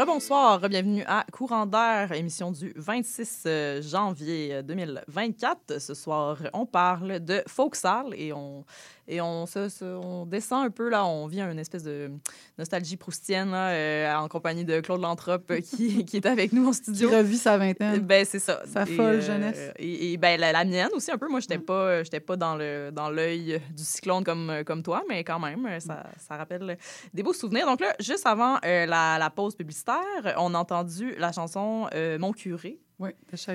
[0.00, 5.78] Rebonsoir, bienvenue à Courant d'air, émission du 26 euh, janvier euh, 2024.
[5.78, 8.64] Ce soir, on parle de folksal et on,
[9.06, 12.10] et on, se, se- on descend un peu, là, on vit une espèce de
[12.56, 16.66] nostalgie proustienne là, euh, en compagnie de Claude Lantrop euh, qui, qui est avec nous
[16.66, 17.10] en Qui studio.
[17.10, 17.98] revit sa vingtaine.
[18.00, 18.62] Ben, c'est ça.
[18.64, 19.70] Sa Et, folle euh, jeunesse.
[19.78, 21.28] Et, et, ben, la, la mienne aussi, un peu.
[21.28, 25.02] Moi, je n'étais pas, j'étais pas dans le dans l'œil du cyclone comme, comme toi,
[25.10, 26.78] mais quand même, ça, ça rappelle
[27.12, 27.66] des beaux souvenirs.
[27.66, 29.89] Donc là, juste avant euh, la, la pause publicitaire,
[30.38, 32.78] on a entendu la chanson euh, Mon curé.
[32.98, 33.10] Oui,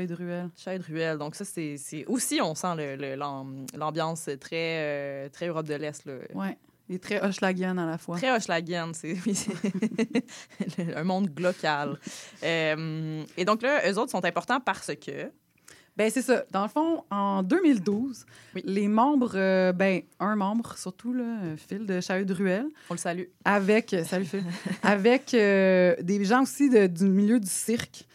[0.08, 0.50] de Ruelle.
[0.58, 1.18] Chalet de Ruelle.
[1.20, 5.76] Donc ça, c'est aussi, on sent le- le- l'am- l'ambiance très, euh, très Europe de
[5.76, 6.04] l'Est.
[6.34, 6.48] Oui.
[6.90, 8.18] Est très Hochelagienne à la fois.
[8.18, 9.16] Très Hochelagienne, c'est
[10.96, 11.98] un monde glocal.
[12.44, 15.32] Euh, et donc là, eux autres sont importants parce que...
[15.98, 16.44] Ben c'est ça.
[16.52, 18.62] Dans le fond, en 2012, Oui.
[18.66, 23.24] les membres, euh, ben un membre surtout, là, Phil de Ruelle, On le salue.
[23.46, 24.44] avec, euh, salut Phil,
[24.84, 28.06] avec euh, des gens aussi de- du milieu du cirque,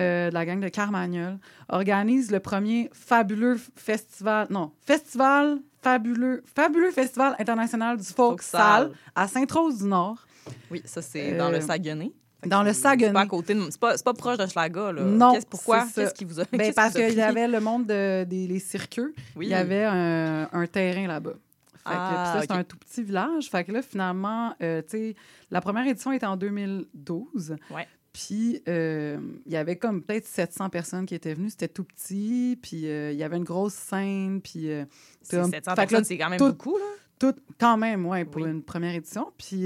[0.00, 6.90] euh, de la gang de Carmagnol, organise le premier fabuleux festival, non, festival fabuleux, fabuleux
[6.90, 8.60] festival international du folk Folk-sal.
[8.88, 10.26] sal à Sainte-Rose-du-Nord.
[10.72, 12.10] Oui, ça, c'est dans le Saguenay.
[12.46, 13.26] Dans le C'est pas Saguenay.
[13.26, 13.62] côté de...
[13.70, 15.02] C'est pas, c'est pas proche de Schlaga, là.
[15.02, 15.86] Non, Pourquoi?
[15.94, 16.44] Qu'est-ce qui vous a...
[16.52, 19.12] Ben, parce qu'il y avait le monde de- des les cirqueux.
[19.34, 19.46] Oui.
[19.46, 21.32] Il y avait un, un terrain là-bas.
[21.74, 23.48] Fait que, Ah, ça, c'est un tout petit village.
[23.50, 25.14] Fait que là, finalement, euh, tu sais,
[25.50, 27.56] la première édition était en 2012.
[27.70, 27.86] Ouais.
[28.12, 31.50] Puis, euh, il y avait comme peut-être 700 personnes qui étaient venues.
[31.50, 32.58] C'était tout petit.
[32.62, 34.40] Puis, euh, il y avait une grosse scène.
[34.42, 34.84] Puis, euh,
[35.22, 36.84] C'est comme- 700 fait que là, personnes, c'est quand même tout- beaucoup, là.
[37.18, 38.50] tout, quand même, ouais, pour Oui.
[38.50, 39.32] une première édition.
[39.36, 39.62] Puis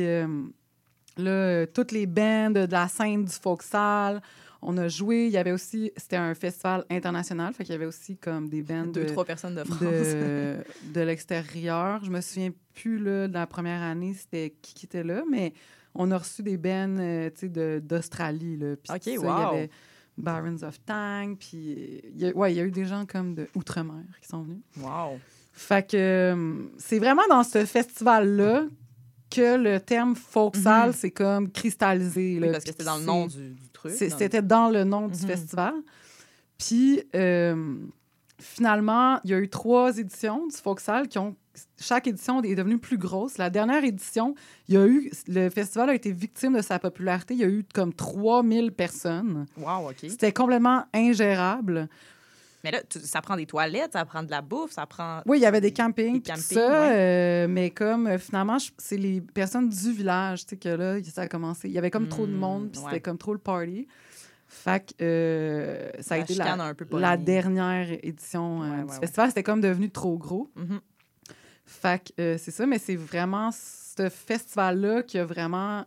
[1.17, 4.21] là, toutes les bands de la scène du folksal,
[4.63, 5.27] on a joué.
[5.27, 8.63] Il y avait aussi, c'était un festival international, fait qu'il y avait aussi comme des
[8.63, 9.81] bands Deux, de, trois personnes de France.
[9.81, 10.57] de,
[10.95, 12.05] de l'extérieur.
[12.05, 15.53] Je me souviens plus là, de la première année, c'était qui qui était là, mais
[15.95, 18.59] on a reçu des bands euh, de- d'Australie.
[18.63, 19.29] OK, ça, Il y wow.
[19.31, 19.71] avait
[20.17, 23.35] Barons of Tang, puis il y a, ouais, il y a eu des gens comme
[23.35, 24.61] de Outre-mer qui sont venus.
[24.79, 25.19] Wow.
[25.53, 28.67] Fait que euh, c'est vraiment dans ce festival-là
[29.35, 30.95] que le terme folksal Mhm.
[30.97, 32.39] c'est comme cristallisé.
[32.41, 32.53] Oui, là.
[32.53, 33.93] parce que c'était dans le nom du, du truc.
[33.97, 35.75] C'était dans le nom du festival.
[36.59, 37.77] Puis euh,
[38.39, 41.35] finalement, il y a eu trois éditions du folksal qui ont.
[41.79, 43.37] Chaque édition est devenue plus grosse.
[43.37, 44.35] La dernière édition,
[44.69, 45.11] il y a eu.
[45.29, 47.35] Le festival a été victime de sa popularité.
[47.35, 49.47] Il y a eu comme 3000 personnes.
[49.59, 49.97] Wow, OK.
[50.09, 51.89] C'était complètement ingérable.
[52.65, 55.21] Mais là, tu- ça prend des toilettes, ça prend de la bouffe, ça prend...
[55.27, 56.93] Oui, il y avait des campings, Des tout campings, ça, ouais.
[56.97, 61.23] euh, mais comme euh, finalement, c'est les personnes du village, tu sais, que là, ça
[61.23, 61.69] a commencé.
[61.69, 62.87] Il y avait comme trop de Hmm, monde, puis ouais.
[62.91, 63.89] c'était comme trop le party.
[64.47, 66.45] Fait que euh, ça a La été la,
[67.09, 69.29] a dernière édition Ouais, du festival.
[69.31, 70.51] C'était comme devenu trop gros.
[70.55, 70.81] Mhm.
[71.65, 75.85] Fait que c'est ça, mais c'est vraiment ce festival-là qui a vraiment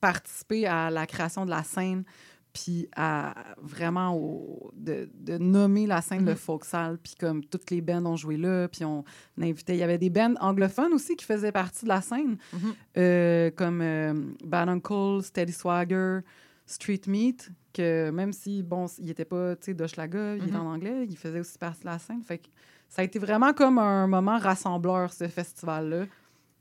[0.00, 2.04] participé à la création de la scène,
[2.52, 6.36] puis à vraiment au- de, de nommer la scène de Mhm.
[6.36, 9.04] folksal, puis comme toutes les bands ont joué là, puis on
[9.40, 12.74] invitait, il y avait des bands anglophones aussi qui faisaient partie de la scène, Mhm.
[12.98, 16.20] euh, comme euh, Bad Uncle, Steady Swagger,
[16.66, 20.60] Street Meat, que même si, bon, il n'était pas, tu sais, d'Hochelaga, il était Mhm.
[20.66, 22.48] en anglais, il faisait aussi partie de la scène, fait que
[22.88, 26.06] ça a été vraiment comme un moment rassembleur, ce festival-là.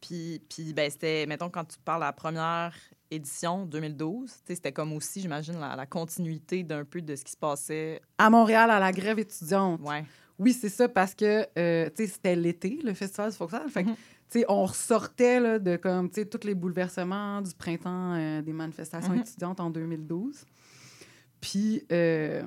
[0.02, 2.74] Puis, puis ben, c'était, mettons, quand tu parles de la première
[3.12, 7.24] édition, 2012, tu sais, c'était comme aussi, j'imagine, la, la continuité d'un peu de ce
[7.24, 8.02] qui se passait.
[8.18, 9.82] À Montréal, à la grève étudiante.
[9.82, 10.04] Ouais.
[10.38, 13.68] Oui, c'est ça, parce que, euh, c'était l'été, le festival du Folksal.
[13.70, 13.90] Fait que,
[14.30, 19.20] sais, on ressortait là, de, comme, tous les bouleversements du printemps euh, des manifestations Mhm.
[19.22, 20.46] étudiantes en 2012.
[21.42, 22.44] Puis, euh,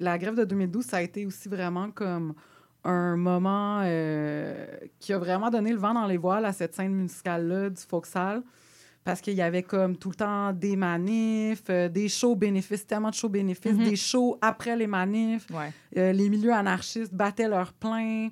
[0.00, 2.34] la grève de 2012, ça a été aussi vraiment comme
[2.84, 4.66] un moment euh,
[5.00, 8.42] qui a vraiment donné le vent dans les voiles à cette scène musicale-là du Folksal.
[9.04, 13.10] Parce qu'il y avait comme tout le temps des manifs, euh, des shows bénéfices, tellement
[13.10, 13.84] de shows bénéfices, Mhm.
[13.84, 15.46] des shows après les manifs.
[15.50, 15.70] Ouais.
[15.98, 18.28] Euh, les milieux anarchistes battaient leur plein.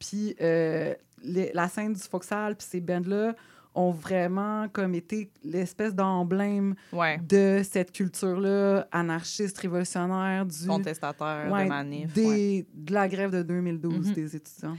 [0.00, 3.34] Puis euh, les- la scène du Foxal puis ces bands-là
[3.76, 7.18] ont vraiment comme été l'espèce d'emblème Ouais.
[7.18, 10.66] de cette culture-là anarchiste, révolutionnaire, du...
[10.66, 12.12] Contestataire Ouais, de manif.
[12.12, 14.14] des, de la grève de 2012 Mhm.
[14.14, 14.76] des étudiants.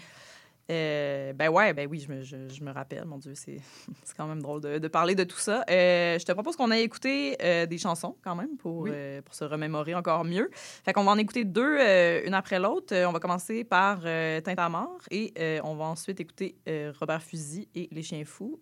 [0.72, 3.57] Euh, ben ouais, ben oui, je me, je, je me rappelle, mon Dieu, c'est
[4.17, 5.65] quand même drôle de, parler de tout ça.
[5.69, 8.88] Euh, je te propose qu'on ait écouté euh, des chansons quand même pour,
[9.26, 10.49] pour se remémorer encore mieux.
[10.53, 11.78] Fait qu'on va en écouter deux,
[12.26, 12.95] une après l'autre.
[12.95, 16.55] on va commencer par Tinte à mort et on va ensuite écouter
[16.99, 18.59] Robert Fusil et Les Chiens Fous,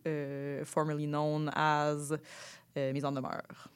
[0.63, 2.13] formerly known as
[2.75, 3.69] Mise en demeure.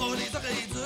[0.00, 0.79] 哦，你这个。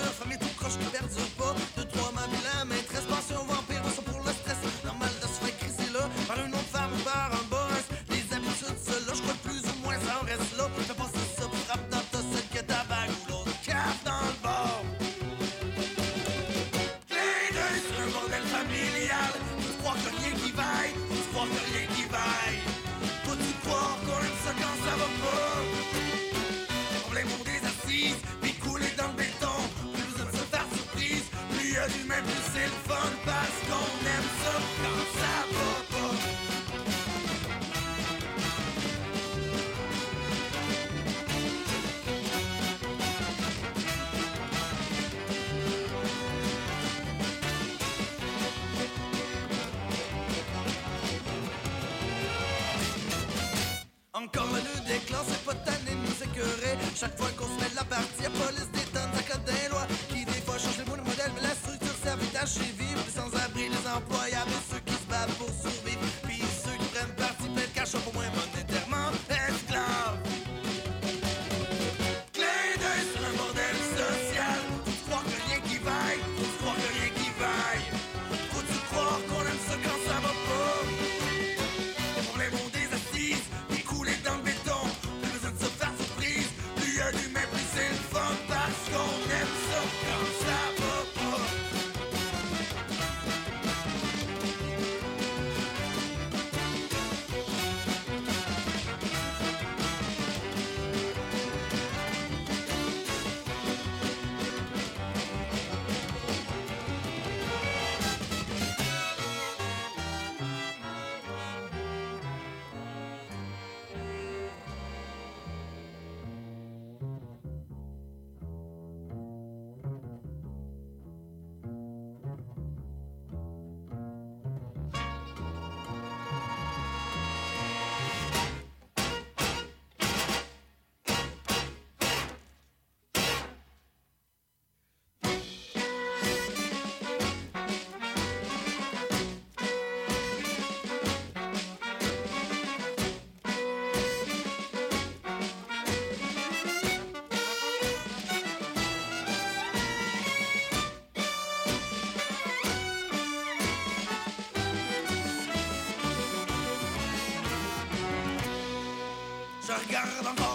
[159.66, 160.53] Je regarde encore.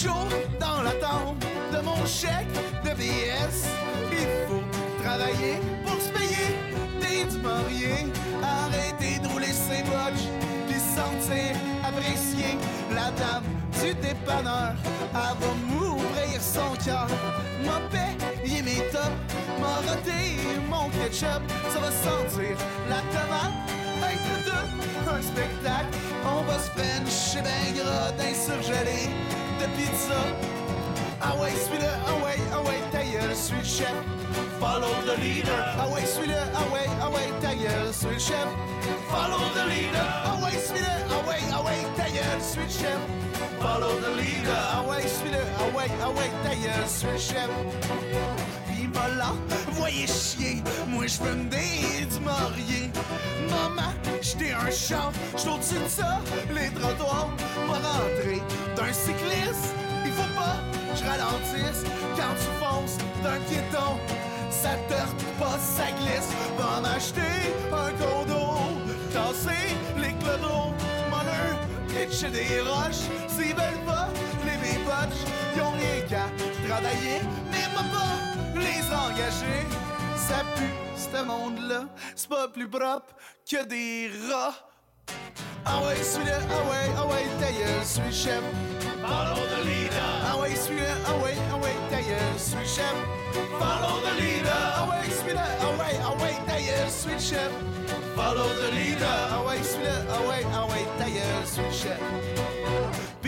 [0.00, 0.28] Jours
[0.60, 2.46] dans l'attente de mon chèque
[2.84, 3.66] de BS.
[4.12, 4.62] Il faut
[5.02, 6.54] travailler pour se payer
[7.00, 8.06] des dumoriers.
[8.40, 10.28] Arrêter de rouler ses botches,
[10.68, 12.56] puis sentir apprécier
[12.94, 13.42] la dame
[13.82, 14.74] du dépanneur.
[15.14, 17.08] Elle va m'ouvrir son cœur,
[17.66, 19.18] m'a payé mes tops,
[19.60, 20.38] m'a roté
[20.70, 21.42] mon ketchup.
[21.72, 22.56] Ça va sentir
[22.88, 23.56] la tomate,
[24.12, 25.98] être deux, un spectacle.
[26.24, 29.10] On va se fencher ben gras d'un surgelé
[29.58, 30.20] de pizza.
[31.20, 31.52] Ah ouais,
[32.92, 33.94] ta gueule, suis le chef.
[34.60, 35.50] Follow the leader.
[35.78, 36.02] Ah ouais,
[37.40, 38.48] ta gueule, suis le chef.
[39.10, 40.06] Follow the leader.
[40.24, 42.98] Ah ouais, suis-le, ah ouais, ah ouais, ta gueule, suis le chef.
[43.60, 44.58] Follow the leader.
[44.72, 48.57] Ah ouais, suis-le, ah ouais, ah ouais, ta gueule, suis le chef.
[49.72, 52.90] Voyez chier, moi je veux me dédumarier.
[53.48, 56.20] Maman, j'étais un char, j'suis de ça,
[56.54, 57.30] les trottoirs.
[57.66, 58.42] M'a rentré
[58.76, 59.74] d'un cycliste,
[60.04, 60.56] il faut pas
[60.90, 61.84] que je ralentisse
[62.16, 63.98] quand tu fonces d'un piéton.
[64.50, 64.94] Ça te
[65.40, 66.32] pas, ça glisse.
[66.58, 67.20] Va m'acheter
[67.72, 68.58] un condo,
[69.12, 70.74] tasser les clodos,
[71.10, 71.58] moneur,
[71.88, 73.06] pitcher des roches.
[73.28, 74.08] S'ils veulent pas
[74.44, 75.24] les botches,
[75.54, 76.26] ils ont rien qu'à
[76.66, 77.20] travailler,
[77.50, 78.27] mais m'a pas
[78.58, 79.66] les engager.
[80.16, 81.84] Ça pue, ce monde-là,
[82.14, 83.14] c'est pas plus propre
[83.50, 84.54] que des rats.
[85.64, 88.42] Ah ouais, suis-le, ah ouais, ah ouais, ta gueule, suis chef.
[89.00, 90.10] Follow the leader.
[90.26, 92.94] Ah ouais, suis-le, ah ouais, ah ouais, ta gueule, suis chef.
[93.58, 94.52] Follow the leader.
[94.76, 97.50] Ah ouais, suis-le, ah ouais, ah ouais, ta gueule, suis chef.
[98.16, 99.18] Follow the leader.
[99.30, 102.00] Ah ouais, suis-le, ah ouais, ah ouais, ta gueule, suis chef.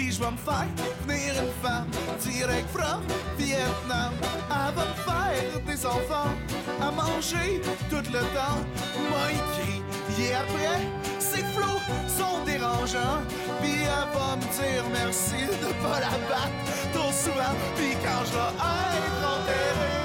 [0.01, 0.67] Puis je vais me faire
[1.07, 1.87] venir une femme
[2.21, 3.03] direct from
[3.37, 4.15] Vietnam.
[4.49, 6.33] Elle va me faire des enfants
[6.81, 8.61] à manger tout le temps.
[9.11, 9.83] Moi écrit,
[10.19, 10.81] et après,
[11.19, 13.21] ses flots sont dérangeants.
[13.61, 17.55] Puis elle va me dire merci de pas la battre trop souvent.
[17.77, 20.00] Puis quand je vais être enterré,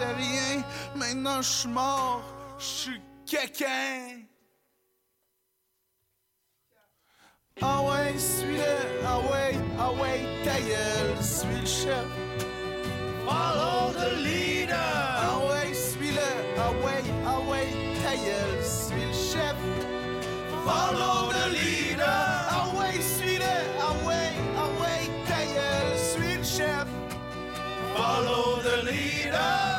[0.00, 0.62] j'étais rien.
[0.94, 2.22] Maintenant je suis mort,
[2.58, 4.22] je suis quelqu'un.
[7.62, 8.62] Ah ouais, suis-le,
[9.06, 12.06] ah ouais, ah ouais, ta gueule, suis le chef.
[13.26, 14.76] Follow the leader.
[14.78, 17.68] Ah ouais, suis-le, ah ouais, ah ouais,
[18.02, 19.56] ta gueule, suis le chef.
[20.64, 22.06] Follow the leader.
[22.06, 23.44] Ah ouais, suis-le,
[23.78, 26.86] ah ouais, ah ouais, ta gueule, suis le chef.
[27.94, 29.69] Follow the leader.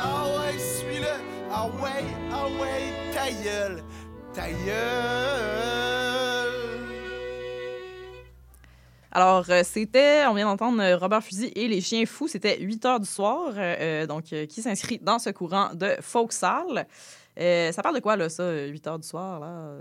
[1.62, 3.82] Ah ouais, suis-le, ah ouais, ah ouais, ta gueule,
[4.34, 4.82] ta gueule.
[9.12, 12.26] Alors, euh, c'était, on vient d'entendre euh, Robert Fusil et les Chiens Fous.
[12.26, 16.88] C'était 8 heures du soir, euh, donc euh, qui s'inscrit dans ce courant de Folksal.
[17.38, 19.76] Euh, ça parle de quoi, là, ça, 8 heures du soir, là?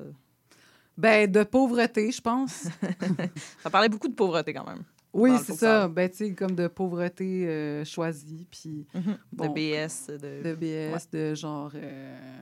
[1.00, 2.68] Ben, de pauvreté, je pense.
[3.64, 4.84] ça parlait beaucoup de pauvreté, quand même.
[5.14, 5.88] Oui, c'est ça.
[5.88, 8.88] Ben, tu sais, comme de pauvreté euh, choisie, puis...
[8.94, 9.18] Mhm.
[9.34, 10.08] bon, de BS.
[10.08, 10.44] De...
[10.50, 12.42] de BS, de genre euh,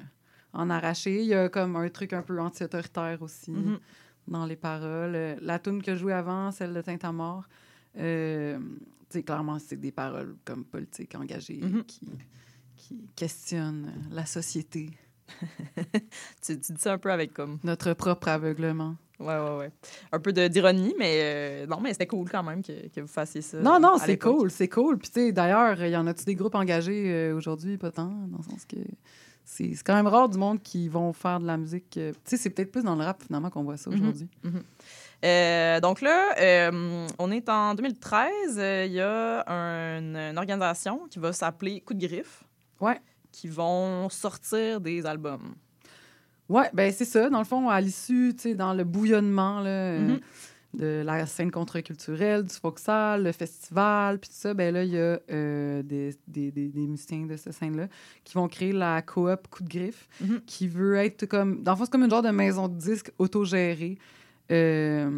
[0.53, 1.22] en arraché.
[1.22, 3.80] Il y a comme un truc un peu anti-autoritaire aussi Mhm.
[4.28, 5.15] dans les paroles.
[5.15, 7.47] Euh, La tune que je jouais avant, celle de mort,
[7.97, 8.65] euh, tu
[9.09, 11.84] sais, clairement, c'est des paroles comme politiques engagées Mhm.
[11.86, 12.07] qui,
[12.76, 14.91] qui questionnent la société,
[16.41, 17.59] tu, tu dis ça un peu avec comme.
[17.63, 18.95] notre propre aveuglement.
[19.19, 19.71] Ouais, ouais, ouais.
[20.13, 23.41] Un peu d'ironie, mais euh, non, mais c'était cool quand même que, que vous fassiez
[23.41, 23.57] ça.
[23.59, 24.97] non, non, c'est cool, c'est cool.
[24.97, 27.77] Puis, tu sais, d'ailleurs, il y en a-tu des groupes engagés euh, aujourd'hui?
[27.77, 28.77] Pas tant, dans le sens que
[29.43, 31.97] c'est quand même rare du monde qui vont faire de la musique.
[31.97, 33.95] euh, tu sais, c'est peut-être plus dans le rap, finalement, qu'on voit ça Mhm.
[33.99, 34.30] aujourd'hui.
[35.25, 38.57] Euh, donc là, euh, on est en 2013.
[38.57, 42.43] euh, Il y a un- une organisation qui va s'appeler Coup de griffe.
[42.80, 43.01] Ouais.
[43.32, 45.53] Qui vont sortir des albums.
[46.49, 47.30] Oui, ben c'est ça.
[47.30, 50.19] Dans le fond, à l'issue, tu sais, dans le bouillonnement là, euh, Mhm.
[50.73, 54.97] de la scène contre-culturelle, du Foxal, le festival, puis tout ça, ben là, il y
[54.97, 57.88] a euh, des, des, des, des musiciens de cette scène-là
[58.23, 60.41] qui vont créer la coop Coup de griffe, Mhm.
[60.45, 61.61] qui veut être comme...
[61.63, 63.97] Dans le fond, c'est comme une genre de maison de disques autogérée,
[64.51, 65.11] euh,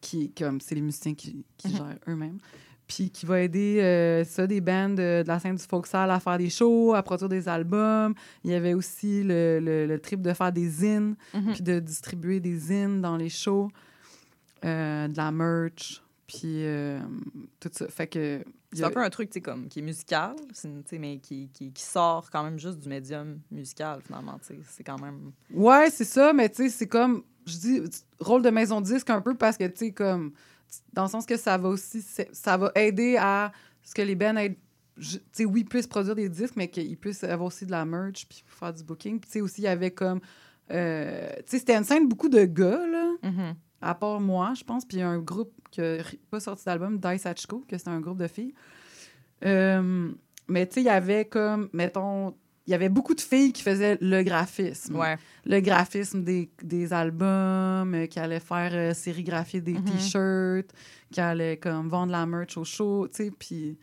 [0.00, 1.76] qui, comme, c'est les musiciens qui, qui Mhm.
[1.76, 2.38] gèrent eux-mêmes
[2.92, 6.18] puis qui va aider euh, ça, des bands de, de la scène du folksal à
[6.18, 8.14] faire des shows, à produire des albums.
[8.42, 11.52] Il y avait aussi le, le, le trip de faire des zines, Mhm.
[11.52, 13.70] puis de distribuer des zines dans les shows,
[14.64, 16.98] euh, de la merch, puis euh,
[17.60, 17.86] tout ça.
[17.88, 18.42] Fait que...
[18.72, 20.68] C'est un peu un truc, tu sais, comme, qui est musical, sais,
[20.98, 24.38] mais qui, qui, qui sort quand même juste du médium musical, finalement.
[24.40, 24.60] tu sais.
[24.68, 25.32] C'est quand même.
[25.52, 27.80] Ouais, c'est ça, mais tu sais, c'est comme, je dis,
[28.20, 30.32] rôle de maison de disque un peu parce que, tu sais, comme,
[30.92, 32.02] dans le sens que ça va aussi,
[32.32, 33.52] ça va aider à
[33.82, 34.58] ce que les bands aient
[34.96, 38.44] je- oui, puisse produire des disques, mais qu'il puisse avoir aussi de la merch puis
[38.46, 39.18] faire du booking.
[39.18, 40.20] Puis, tu sais, aussi, il y avait comme.
[40.70, 43.54] euh, tu sais, c'était une scène beaucoup de gars, là, Mhm.
[43.80, 44.84] à part moi, je pense.
[44.84, 45.98] Puis, un groupe qui n'a
[46.30, 48.52] pas sorti d'album, Dice Hachiko, que c'était un groupe de filles.
[49.44, 50.10] Euh,
[50.48, 52.34] mais, tu sais, il y avait comme, mettons,
[52.66, 54.96] il y avait beaucoup de filles qui faisaient le graphisme.
[54.96, 55.16] Ouais.
[55.44, 59.84] Le graphisme des, des albums, euh, qui allaient faire euh, sérigraphier des Mhm.
[59.84, 60.70] t-shirts,
[61.10, 63.78] qui allaient comme vendre la merch au show, tu sais, puis...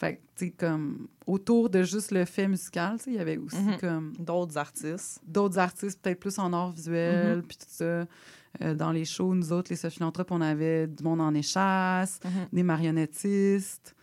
[0.00, 3.56] Fait tu comme, autour de juste le fait musical, tu sais, il y avait aussi
[3.60, 3.78] Mhm.
[3.80, 5.20] comme D'autres artistes.
[5.26, 7.42] d'autres artistes, peut-être plus en art visuel, Mhm.
[7.42, 7.84] puis tout ça.
[8.62, 12.20] Euh, dans les shows, nous autres, les Sophie Lantrop, on avait du monde en échasse,
[12.52, 13.96] des marionnettistes,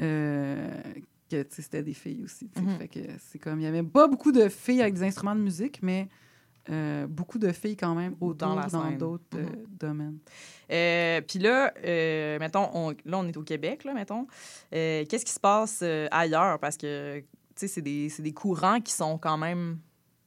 [0.00, 0.68] euh,
[1.28, 2.50] que, c'était des filles aussi.
[2.56, 2.78] Mhm.
[2.78, 5.40] Fait que c'est comme, il y avait pas beaucoup de filles avec des instruments de
[5.40, 6.08] musique, mais
[6.68, 9.66] euh, beaucoup de filles quand même autour Dans d'autres euh, Mhm.
[9.78, 10.18] domaines.
[10.72, 11.72] Euh, Puis là,
[12.40, 14.26] mettons, on, là, on est au Québec, là, mettons.
[14.70, 16.58] Qu'est-ce qui se passe ailleurs?
[16.58, 19.78] Parce que, tu sais, c'est des, des courants qui sont quand même,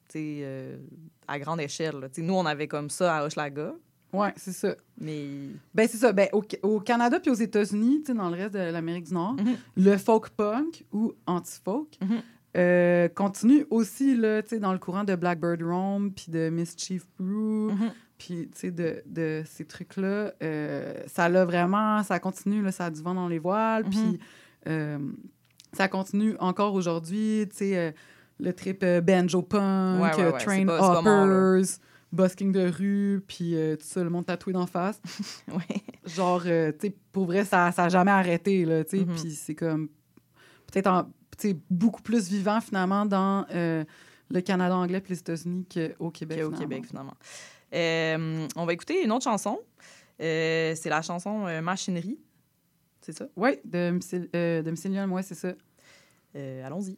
[0.07, 0.79] tu sais,
[1.27, 1.95] à grande échelle.
[1.99, 2.07] là.
[2.17, 3.73] Nous, on avait comme ça à Hochelaga,
[4.11, 4.75] Ouais, c'est ça.
[4.99, 5.27] mais...
[5.73, 6.11] Ben, c'est ça.
[6.11, 9.55] Ben, au, au Canada puis aux États-Unis, dans le reste de l'Amérique du Nord, Mhm.
[9.77, 12.21] le folk punk ou anti-folk Mhm.
[12.57, 17.71] euh, continue aussi là, dans le courant de Blackbird Rome puis de Mischief Brew.
[17.71, 17.91] Mhm.
[18.17, 22.85] Puis, tu sais, de, de ces trucs-là, euh, ça l'a vraiment, ça continue, là, ça
[22.85, 23.85] a du vent dans les voiles.
[23.85, 24.19] Puis,
[24.67, 24.97] euh,
[25.71, 27.93] ça continue encore aujourd'hui, tu sais,
[28.39, 31.77] le trip banjo punk, Ouais, ouais, ouais, train hoppers,
[32.11, 35.01] busking de rue, puis euh, tout ça, le monde tatoué d'en face.
[35.47, 35.81] Ouais.
[36.05, 39.05] Genre, euh, tu sais, pour vrai, ça n'a jamais arrêté, là, tu sais.
[39.05, 39.15] Mhm.
[39.15, 39.89] Puis c'est comme,
[40.71, 41.07] peut-être,
[41.69, 43.83] beaucoup plus vivant, finalement, dans euh,
[44.29, 46.51] le Canada anglais puis les États-Unis qu'au Québec, a au.
[46.51, 47.15] Québec, finalement.
[47.71, 49.59] On va écouter une autre chanson.
[50.19, 52.19] C'est la chanson Machinerie.
[53.01, 53.27] C'est ça?
[53.35, 53.97] Oui, de,
[54.35, 55.53] euh, de Mycelium, ouais, c'est ça.
[56.35, 56.97] Allons-y.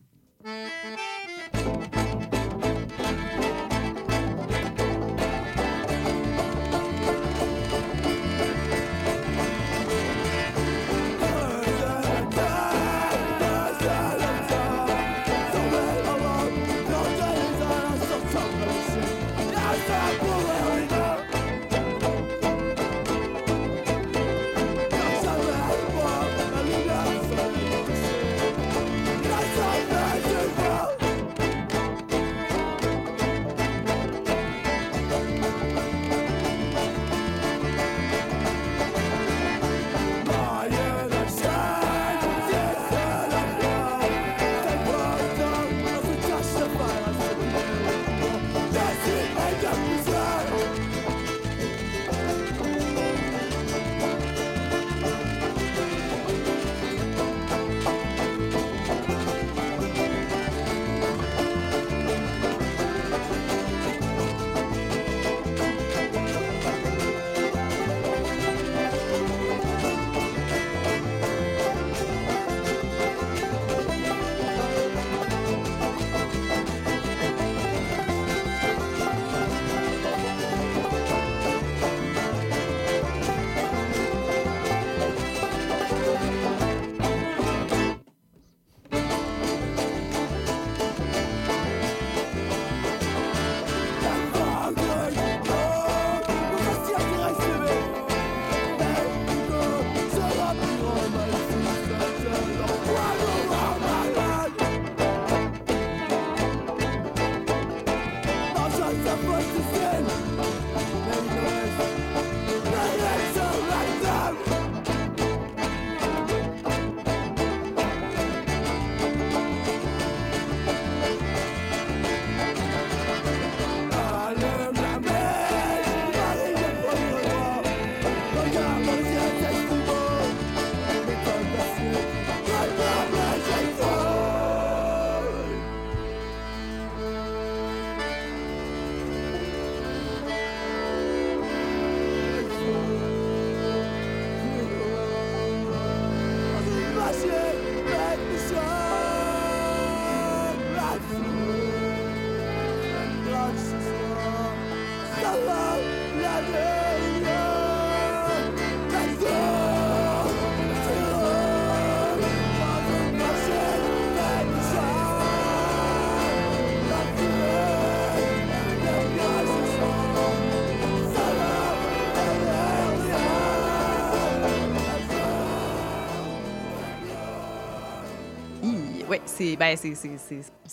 [179.26, 179.76] C'est ben,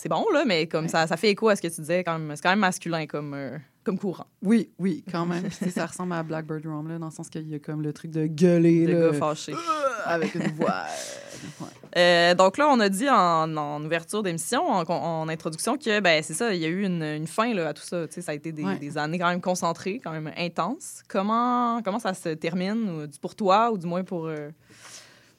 [0.09, 2.03] bon, là, mais comme ça, ça fait écho à ce que tu disais.
[2.03, 4.25] quand même- C'est quand même masculin comme, euh, comme courant.
[4.41, 5.49] Oui, oui, quand même.
[5.51, 8.11] Ça ressemble à Blackbird Rum, là, dans le sens qu'il y a comme le truc
[8.11, 8.85] de gueuler.
[8.85, 9.53] Le là, gars fâché.
[10.05, 10.83] avec une voix.
[11.97, 16.21] Euh, donc là, on a dit en, en ouverture d'émission, en, en introduction, que ben,
[16.21, 18.07] c'est ça, il y a eu une, une fin là, à tout ça.
[18.07, 18.77] Tu sais, ça a été des, Ouais.
[18.77, 21.01] des années quand même concentrées, quand même intenses.
[21.07, 24.68] Comment, comment ça se termine, ou, pour toi, ou du moins pour, euh, pour,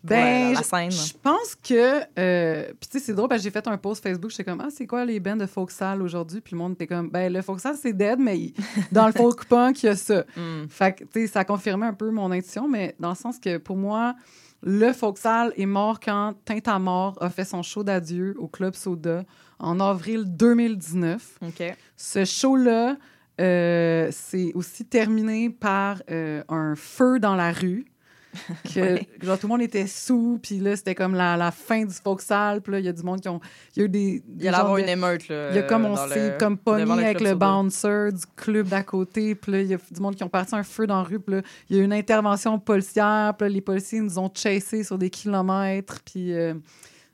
[0.03, 0.91] Ben, la je- scène?
[0.91, 2.01] Je pense que.
[2.19, 4.31] euh, Puis, tu sais, c'est drôle, parce que j'ai fait un post Facebook.
[4.31, 6.41] J'étais comme, ah, c'est quoi les bands de folk sale aujourd'hui?
[6.41, 8.55] Puis le monde était comme, ben, le folk sale, c'est dead, mais il-
[8.93, 10.25] dans le folk punk, il y a ça.
[10.37, 10.67] Hmm.
[10.69, 13.59] Fait que, tu sais, ça confirmait un peu mon intuition, mais dans le sens que
[13.59, 14.15] pour moi,
[14.63, 18.47] le folk sale est mort quand Teinte à mort a fait son show d'adieu au
[18.49, 19.25] Club Soda
[19.59, 21.39] en avril 2019.
[21.43, 21.63] OK.
[21.97, 22.97] Ce show-là,
[23.41, 27.87] euh, c'est aussi terminé par euh, un feu dans la rue.
[28.75, 31.93] Que, genre, tout le monde était sous, puis là, c'était comme la, la fin du
[31.93, 32.61] folk sale.
[32.61, 33.41] Puis là, il y a du monde qui ont.
[33.75, 34.23] Il y a eu des.
[34.39, 35.29] Il y avoir une émeute.
[35.29, 38.83] Là, Il y a comme on s'est comme pogné avec le bouncer du club d'à
[38.85, 39.35] côté.
[39.35, 41.19] Puis là, il y a du monde qui ont parti un feu dans la rue.
[41.19, 43.35] Puis là, il y a eu une intervention policière.
[43.37, 45.99] Puis là, les policiers nous ont chassés sur des kilomètres.
[46.05, 46.55] Puis euh,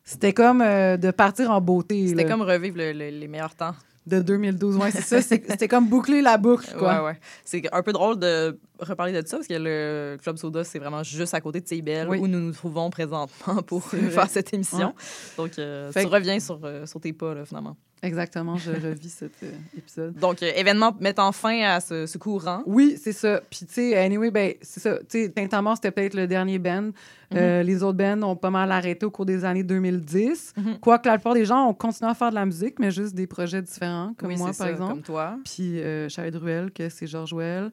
[0.04, 2.08] c'était comme euh, de partir en beauté.
[2.08, 3.74] C'était comme revivre le- le- les meilleurs temps.
[4.06, 4.76] De 2012.
[4.76, 5.20] Ouais, c'est ça.
[5.20, 7.00] C'était comme boucler la boucle, quoi.
[7.00, 7.20] Ouais, ouais.
[7.44, 11.02] C'est un peu drôle de reparler de ça parce que le Club Soda, c'est vraiment
[11.02, 11.66] juste à côté de
[12.08, 12.18] Oui.
[12.18, 14.88] où nous nous trouvons présentement pour faire cette émission.
[14.88, 14.94] Ouais.
[15.36, 17.76] Donc, euh, tu reviens sur, euh, sur tes pas, là, finalement.
[18.02, 20.14] Exactement, je revis cet euh, épisode.
[20.18, 22.62] Donc, euh, événement mettant fin à ce, ce courant.
[22.66, 23.40] Oui, c'est ça.
[23.50, 24.98] Puis, tu sais, anyway, ben, c'est ça.
[24.98, 26.90] Tu sais, c'était peut-être le dernier band.
[27.34, 30.52] Euh, les autres bands ont pas mal arrêté au cours des années 2010.
[30.56, 30.78] Mhm.
[30.78, 33.26] Quoique la plupart des gens ont continué à faire de la musique, mais juste des
[33.26, 34.92] projets différents, comme Oui, moi, par ça, exemple.
[34.92, 35.38] comme toi.
[35.44, 37.70] Puis Charles Druel, que c'est Georges Well.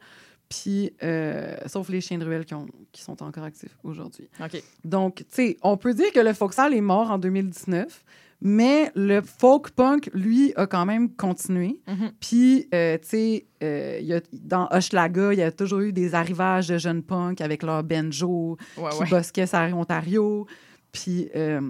[0.49, 4.30] Puis, euh, sauf les chiens de ruelle qui, ont- qui sont encore actifs aujourd'hui.
[4.39, 4.61] OK.
[4.84, 8.03] Donc, tu sais, on peut dire que le Foxal est mort en 2019,
[8.45, 11.79] mais le folk punk, lui, a quand même continué.
[11.87, 12.11] Mhm.
[12.19, 15.93] Puis, euh, tu sais, euh, il y a- dans Hochelaga, il y a toujours eu
[15.93, 19.09] des arrivages de jeunes punks avec leur banjo Ouais, qui ouais.
[19.09, 20.45] bosquaient sur Ontario.
[20.91, 21.61] Puis, euh,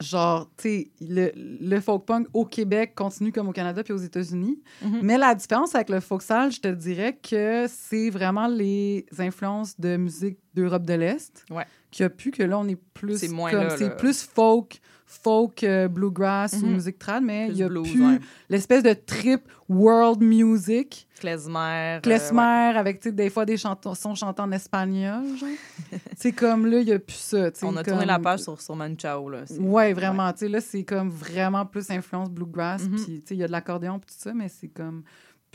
[0.00, 3.96] genre, tu sais, le, le folk punk au Québec continue comme au Canada puis aux
[3.96, 4.60] États-Unis.
[4.84, 5.00] Mhm.
[5.02, 9.96] Mais la différence avec le folksal, je te dirais que c'est vraiment les influences de
[9.96, 11.64] musique d'Europe de l'Est Ouais.
[11.90, 14.78] qui a pu que là, on est plus C'est moins comme- c'est plus folk,
[15.08, 16.72] folk, euh, bluegrass ou Mhm.
[16.74, 18.18] musique trad, mais il y a blues, plus ouais.
[18.50, 21.06] l'espèce de trip world music.
[21.20, 21.96] Klezmer.
[21.96, 25.22] euh, Klezmer avec tu sais, des fois des chantons, sons chantés en espagnol.
[26.16, 27.38] c'est comme là, il n'y a plus ça.
[27.44, 27.52] ouais.
[27.62, 29.44] On a comme- tourné la page sur, sur Manu Chao, là.
[29.58, 30.30] Ouais, vraiment.
[30.32, 32.82] Tu sais, là, c'est comme vraiment plus influence bluegrass.
[32.86, 32.96] Mhm.
[32.96, 35.02] Puis, il y a de l'accordéon tout ça, mais c'est comme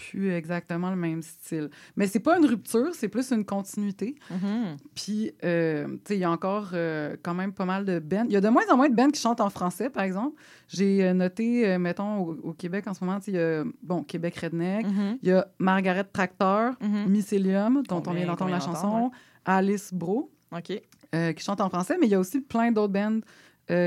[0.09, 1.69] plus exactement le même style.
[1.95, 4.15] Mais c'est pas une rupture, c'est plus une continuité.
[4.29, 4.77] Mhm.
[4.95, 8.25] Puis, euh, tu sais, il y a encore euh, quand même pas mal de bands.
[8.27, 10.35] Il y a de moins en moins de bands qui chantent en français, par exemple.
[10.67, 14.03] J'ai euh, noté, euh, mettons, au, au Québec en ce moment, il y a, bon,
[14.03, 15.17] Québec Redneck, Mhm.
[15.21, 17.05] il y a Margaret Tractor, Mhm.
[17.09, 19.11] Mycelium, dont on vient d'entendre la chanson,
[19.45, 20.31] Alice Bro
[20.63, 23.19] qui chantent en français, mais il y a aussi plein d'autres bands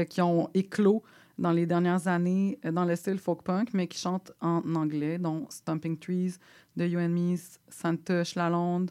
[0.09, 1.03] qui ont éclos
[1.39, 5.19] dans les dernières années euh, dans le style folk punk, mais qui chantent en anglais,
[5.19, 6.39] dont Stomping Trees,
[6.79, 7.37] The You and Me,
[7.69, 8.91] Santa Schlalonde,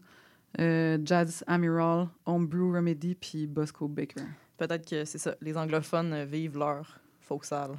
[0.59, 4.23] euh, Jazz Amiral, Homebrew Remedy, puis Bosco Baker.
[4.57, 5.35] Peut-être que c'est ça.
[5.41, 7.77] Les anglophones vivent leur folk sale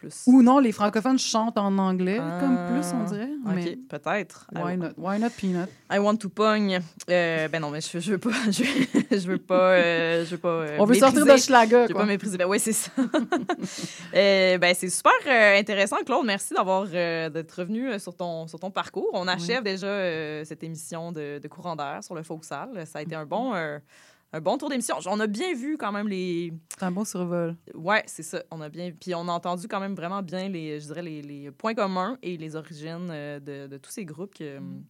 [0.00, 0.22] plus.
[0.26, 3.30] Ou non, les francophones chantent en anglais, comme plus, on Ah, dirait.
[3.46, 4.46] OK, Mais peut-être.
[4.54, 4.88] why not?
[4.96, 5.68] Why not Peanut?
[5.92, 6.80] I want to pogne.
[7.08, 8.30] Euh, ben non, mais je, je veux pas.
[8.50, 8.64] Je,
[9.18, 9.72] je veux pas.
[9.72, 10.48] euh, je veux pas.
[10.48, 11.36] euh, On veut sortir de.
[11.36, 12.38] Schlager, Je veux pas mépriser.
[12.38, 12.90] Ben oui, c'est ça.
[14.14, 15.12] Euh, ben c'est super
[15.58, 16.24] intéressant, Claude.
[16.26, 19.08] Merci d'avoir d'être revenu sur ton sur ton parcours.
[19.12, 22.84] On achève déjà cette émission de, de courant d'air sur le folk sale.
[22.86, 23.78] Ça a été un bon euh,
[24.32, 24.96] un bon tour d'émission.
[25.06, 27.56] On a bien vu quand même les C'est un bon survol.
[27.74, 28.42] Ouais, c'est ça.
[28.50, 31.22] On a bien, puis on a entendu quand même vraiment bien les, je dirais les,
[31.22, 34.84] les points communs et les origines euh, de, de tous ces groupes que, Mm.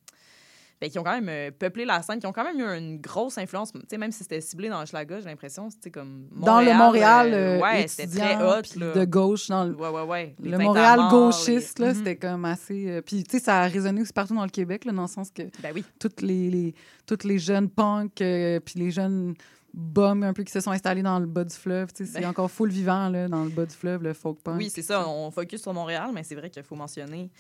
[0.80, 2.98] Ben, qui ont quand même euh, peuplé la scène, qui ont quand même eu une
[3.00, 3.72] grosse influence.
[3.72, 7.32] Tu sais, même si c'était ciblé dans Schlager, j'ai l'impression, c'était comme dans le Montréal
[7.34, 8.62] euh, euh, ouais, c'était très hot.
[8.78, 8.92] là.
[8.92, 10.34] de gauche, dans le, Ouais, ouais, ouais.
[10.40, 11.98] Les le teintes à Montréal mort, gauchiste, les- là, Mhm.
[11.98, 12.88] c'était comme assez...
[12.88, 15.08] euh, puis, tu sais, ça a résonné aussi partout dans le Québec, là, dans le
[15.08, 15.84] sens que Ben oui.
[15.98, 16.74] toutes les, les,
[17.06, 19.34] toutes les jeunes punks, euh, puis les jeunes
[19.72, 22.30] bums un peu qui se sont installés dans le bas du fleuve, sais, c'est Ben.
[22.30, 24.56] encore full vivant, là, dans le bas du fleuve, le folk punk.
[24.58, 25.08] Oui, c'est ça.
[25.08, 27.30] On focus sur Montréal, mais c'est vrai qu'il faut mentionner.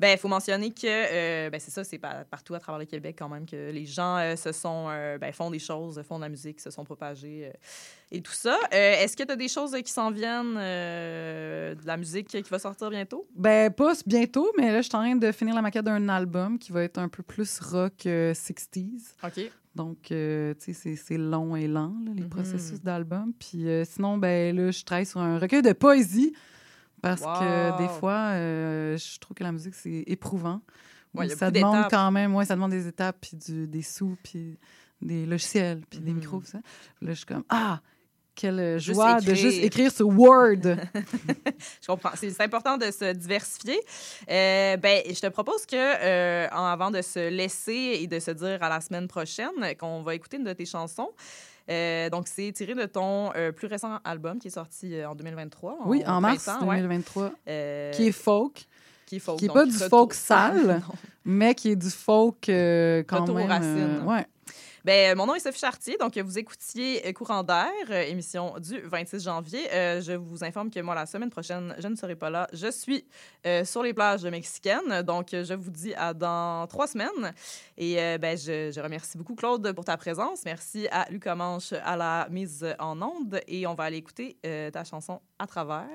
[0.00, 2.84] Ben, il faut mentionner que euh, ben, c'est ça, c'est pa- partout à travers le
[2.84, 6.16] Québec quand même que les gens euh, se sont euh, ben, font des choses, font
[6.16, 7.52] de la musique, se sont propagés
[8.10, 8.58] et tout ça.
[8.70, 12.90] Est-ce que tu as des choses qui s'en viennent, de la musique qui va sortir
[12.90, 13.26] bientôt?
[13.34, 16.58] Ben, pas bientôt, mais là, je suis en train de finir la maquette d'un album
[16.58, 19.14] qui va être un peu plus rock euh, 60s.
[19.22, 19.50] OK.
[19.74, 22.28] Donc, euh, tu sais, c'est- long et lent, là, les Mhm.
[22.28, 23.32] processus d'album.
[23.38, 26.32] Puis euh, sinon, ben là, je travaille sur un recueil de poésie
[27.04, 30.60] parce que des fois, euh, je trouve que la musique, c'est éprouvant.
[31.14, 34.58] Ouais, ça demande quand même, ouais, ça demande des étapes, puis du- des sous, puis
[35.00, 36.58] des logiciels, puis des micros, tout ça.
[37.02, 37.80] Là, je suis comme, ah,
[38.34, 39.92] quelle Juste joie de juste écrire.
[39.92, 40.56] sur Word.
[41.80, 42.10] Je comprends.
[42.16, 43.78] C'est important de se diversifier.
[44.28, 48.60] Euh, ben, je te propose que, euh, avant de se laisser et de se dire
[48.60, 51.10] à la semaine prochaine, qu'on va écouter une de tes chansons.
[51.70, 55.14] Euh, donc, c'est tiré de ton euh, plus récent album qui est sorti euh, en
[55.14, 55.78] 2023.
[55.86, 56.76] oui, en mars printemps, ouais.
[56.76, 58.66] 2023, Euh, qui est folk.
[59.06, 59.38] qui est folk.
[59.38, 60.82] qui est donc pas du retour- folk sale,
[61.24, 63.48] mais qui est du folk quand Retour aux même.
[63.48, 64.02] racines.
[64.06, 64.26] ouais.
[64.84, 68.80] Ben, mon nom est Sophie Chartier, donc vous écoutiez euh, Courant d'air, euh, émission du
[68.82, 69.60] 26 janvier.
[69.72, 72.46] Euh, je vous informe que moi, la semaine prochaine, je ne serai pas là.
[72.52, 73.06] Je suis
[73.46, 77.32] euh, sur les plages mexicaines, donc euh, je vous dis à dans trois semaines.
[77.78, 80.42] Et euh, ben, je, je remercie beaucoup Claude pour ta présence.
[80.44, 83.40] Merci à Luc Comanche à la mise en onde.
[83.48, 85.88] Et on va aller écouter euh, ta chanson à travers.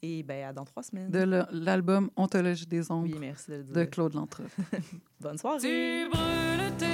[0.00, 1.10] Et ben, à dans trois semaines.
[1.10, 3.74] De l'album Ontologie des ombres Oui, merci de le dire.
[3.74, 4.40] de Claude Lantre.
[5.20, 5.58] Bonne soirée.
[5.60, 6.93] Tu brûles tes